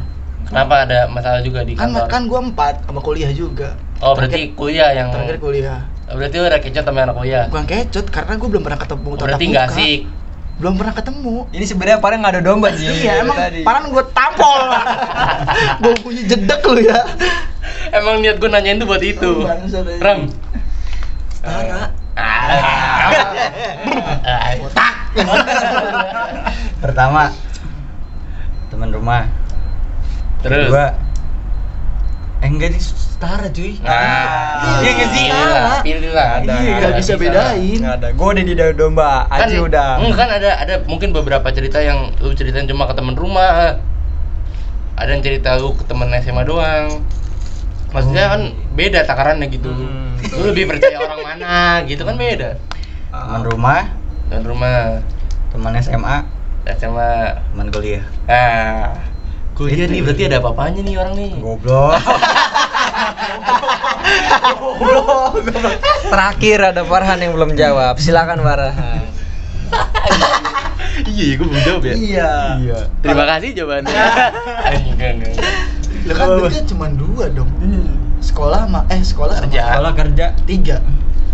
Kenapa 0.43 0.86
ada 0.86 0.99
masalah 1.08 1.41
juga 1.41 1.62
di 1.62 1.73
kan 1.73 1.89
kantor? 1.89 2.05
kan 2.08 2.21
gue 2.23 2.39
empat 2.45 2.73
sama 2.84 2.99
kuliah 2.99 3.29
juga 3.29 3.73
Oh, 3.97 4.12
berarti 4.12 4.51
kuliah 4.51 4.91
yang 4.91 5.10
terakhir 5.10 5.38
kuliah 5.38 5.89
Oh, 6.05 6.13
Berarti 6.13 6.36
lu 6.36 6.45
udah 6.45 6.60
kecot 6.60 6.84
sama 6.84 7.01
anak 7.01 7.15
kuliah. 7.15 7.45
gue 7.47 7.62
kecut 7.63 8.05
karena 8.08 8.34
gue 8.36 8.47
belum 8.47 8.62
pernah 8.62 8.77
ketemu 8.77 9.08
Oh, 9.08 9.17
berarti 9.19 9.43
nggak 9.47 9.65
asik. 9.67 9.99
belum 10.55 10.73
pernah 10.75 10.93
ketemu 10.93 11.36
ini 11.51 11.65
sebenarnya 11.65 11.97
parah 11.99 12.17
nggak 12.17 12.34
ada 12.34 12.43
domba 12.43 12.67
sih 12.71 12.88
iya 12.88 13.19
emang 13.19 13.36
tadi. 13.36 13.62
paran 13.62 13.86
gue 13.86 14.03
tampol 14.10 14.60
gue 15.81 15.93
punya 15.99 16.21
jedek 16.25 16.62
lu 16.63 16.79
ya 16.81 16.99
Emang 17.95 18.19
niat 18.19 18.36
gue 18.43 18.49
nanyain 18.51 18.75
tuh 18.75 18.88
buat 18.91 18.99
itu. 18.99 19.47
Oh, 19.47 19.47
aja. 19.47 19.79
Ram. 20.03 20.27
Ah. 21.45 21.88
otak 24.60 24.93
Pertama 26.84 27.31
teman 28.67 28.91
rumah. 28.91 29.31
Terus. 30.43 30.67
Kedua 30.67 30.86
eh 32.43 32.49
enggak 32.51 32.75
di 32.75 32.79
setara 32.84 33.47
cuy. 33.47 33.79
Nah, 33.79 34.84
Iya 34.84 34.91
nggak 34.91 35.10
sih? 35.15 35.25
pilih 35.88 36.12
lah. 36.12 36.27
Ada, 36.43 36.53
iya 36.60 36.71
nggak 36.75 36.91
gak 36.91 36.99
bisa 36.99 37.13
bedain 37.15 37.79
Nggak 37.79 37.95
ada. 38.03 38.08
Gue 38.12 38.27
udah 38.27 38.43
di 38.43 38.53
domba. 38.75 39.12
Kan, 39.31 39.47
Aji 39.47 39.58
udah. 39.63 39.89
enggak 40.03 40.17
kan 40.19 40.29
ada 40.36 40.51
ada 40.60 40.75
mungkin 40.84 41.15
beberapa 41.15 41.47
cerita 41.55 41.79
yang 41.79 42.12
lu 42.19 42.36
ceritain 42.36 42.67
cuma 42.67 42.91
ke 42.91 42.93
temen 42.93 43.15
rumah. 43.15 43.79
Ada 44.99 45.10
yang 45.15 45.23
cerita 45.23 45.55
lu 45.63 45.71
ke 45.79 45.88
temen 45.88 46.12
SMA 46.19 46.43
doang. 46.43 46.99
Maksudnya 47.95 48.23
kan 48.27 48.41
beda 48.75 49.08
takarannya 49.08 49.47
gitu. 49.47 49.71
Hmm. 49.71 50.19
Lu 50.36 50.51
lebih 50.51 50.67
percaya 50.67 50.99
orang 50.99 51.23
mana 51.23 51.79
gitu 51.88 52.03
kan 52.03 52.19
beda. 52.19 52.60
Teman 53.15 53.41
rumah, 53.47 53.81
Dan 54.27 54.43
rumah 54.43 54.99
teman 55.55 55.71
SMA, 55.79 56.27
SMA 56.75 57.39
teman 57.55 57.67
kuliah. 57.71 58.03
Ah, 58.27 58.99
kuliah 59.55 59.88
nih 59.88 60.03
berarti 60.03 60.27
ada 60.27 60.43
apa-apanya 60.43 60.84
nih 60.84 60.95
orang 60.99 61.15
nih. 61.15 61.31
Goblok. 61.39 62.03
terakhir 66.12 66.60
ada 66.75 66.81
Farhan 66.86 67.17
yang 67.17 67.34
belum 67.34 67.58
jawab 67.58 67.97
silakan 67.97 68.39
Farhan 68.45 69.01
iya, 71.03 71.36
gue 71.36 71.47
belum 71.47 71.63
jawab 71.63 71.81
ya. 71.84 71.93
iya 71.95 72.31
Iya. 72.62 72.79
Terima 73.03 73.25
kasih 73.27 73.49
jawabannya. 73.51 73.95
enggak, 74.95 75.10
enggak. 75.19 75.34
Lu 76.06 76.13
kan 76.13 76.28
berarti 76.38 76.62
cuma 76.65 76.86
dua 76.88 77.26
dong 77.30 77.50
sekolah 78.20 78.63
sama 78.63 78.80
eh 78.88 79.02
sekolah 79.02 79.34
sama 79.36 79.46
Kerja. 79.48 79.62
Sekolah 79.68 79.94
kerja. 79.94 80.26
tiga 80.46 80.78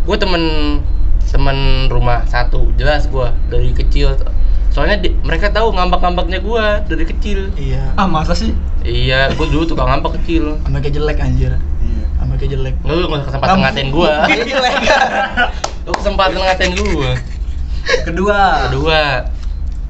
Gue 0.02 0.16
temen 0.16 0.44
temen 1.24 1.58
rumah 1.88 2.26
satu, 2.26 2.68
jelas 2.74 3.06
gue 3.06 3.24
dari 3.48 3.72
kecil. 3.72 4.18
Soalnya 4.68 5.00
di- 5.00 5.16
mereka 5.22 5.48
tahu 5.48 5.72
ngambak-ngambaknya 5.72 6.40
gue 6.40 6.66
dari 6.88 7.06
kecil. 7.06 7.52
iya 7.56 7.92
Ah 7.94 8.04
masa 8.04 8.32
sih? 8.32 8.52
Iya, 8.82 9.32
gue 9.32 9.46
dulu 9.46 9.64
tukang 9.66 9.88
ngambak 9.88 10.20
kecil. 10.20 10.58
sama 10.60 10.80
kayak 10.80 10.96
jelek 10.96 11.20
anjir 11.20 11.54
Iya. 11.56 12.04
sama 12.18 12.34
kayak 12.36 12.52
jelek 12.52 12.76
lu 12.82 13.06
nggak 13.06 13.24
kesempatan 13.28 13.58
ngatain 13.62 13.90
gue. 13.90 14.12
Lu 15.82 15.92
kesempatan 15.92 16.38
ngatain 16.38 16.74
gue. 16.74 17.10
Kedua. 18.04 18.40
Kedua, 18.70 19.02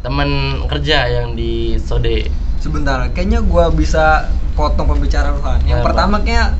temen 0.01 0.29
kerja 0.65 0.97
yang 1.07 1.33
di 1.33 1.77
Sode. 1.77 2.29
sebentar 2.57 3.01
kayaknya 3.09 3.41
gua 3.41 3.73
bisa 3.73 4.29
potong 4.61 4.85
pembicaraan 4.85 5.33
Farhan 5.41 5.61
yang 5.65 5.81
Apa? 5.81 5.85
pertama 5.89 6.15
kayak 6.21 6.53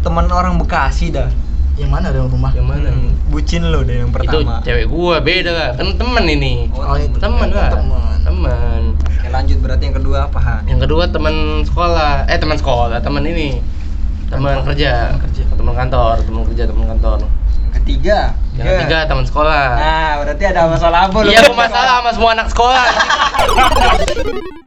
teman 0.00 0.26
orang 0.32 0.56
Bekasi 0.56 1.12
dah 1.12 1.28
yang 1.76 1.88
mana 1.88 2.12
ada 2.12 2.24
rumah 2.28 2.52
Yang 2.52 2.66
mana? 2.68 2.88
Hmm, 2.92 3.12
bucin 3.32 3.64
lo 3.64 3.80
deh 3.80 4.04
yang 4.04 4.12
Itu 4.12 4.16
pertama 4.20 4.60
cewek 4.60 4.86
gua 4.92 5.24
beda 5.24 5.50
lah. 5.56 5.70
Kan 5.72 5.96
temen 5.96 6.24
ini. 6.28 6.68
Oh, 6.76 6.96
itu 7.00 7.16
temen 7.16 7.48
lah. 7.48 7.72
temen 7.72 8.16
Temen. 8.22 8.82
Oke, 9.00 9.28
lanjut 9.32 9.56
berarti 9.64 9.88
yang 9.88 9.96
kedua 9.96 10.28
apa 10.28 10.38
Han? 10.38 10.62
Yang 10.68 10.80
kedua 10.84 11.08
teman 11.08 11.64
sekolah. 11.64 12.28
Eh 12.28 12.36
teman 12.36 12.60
sekolah, 12.60 13.00
teman 13.00 13.24
ini. 13.24 13.64
Teman 14.28 14.60
kerja. 14.68 15.16
Teman 15.16 15.20
kerja. 15.24 15.42
Teman 15.48 15.74
kantor, 15.74 16.14
teman 16.28 16.42
kerja, 16.44 16.62
teman 16.68 16.86
kantor. 16.92 17.18
Yang 17.24 17.72
ketiga 17.80 18.18
Yang 18.52 18.66
ketiga 18.68 18.98
teman 19.08 19.24
sekolah. 19.24 19.64
nah 19.80 20.10
berarti 20.20 20.44
ada 20.44 20.60
masalah 20.68 20.98
apa 21.08 21.16
lu 21.24 21.28
Iya, 21.32 21.40
gua 21.48 21.56
masalah 21.56 21.92
sama 22.04 22.10
semua 22.12 22.30
anak 22.36 22.48
sekolah. 22.52 22.84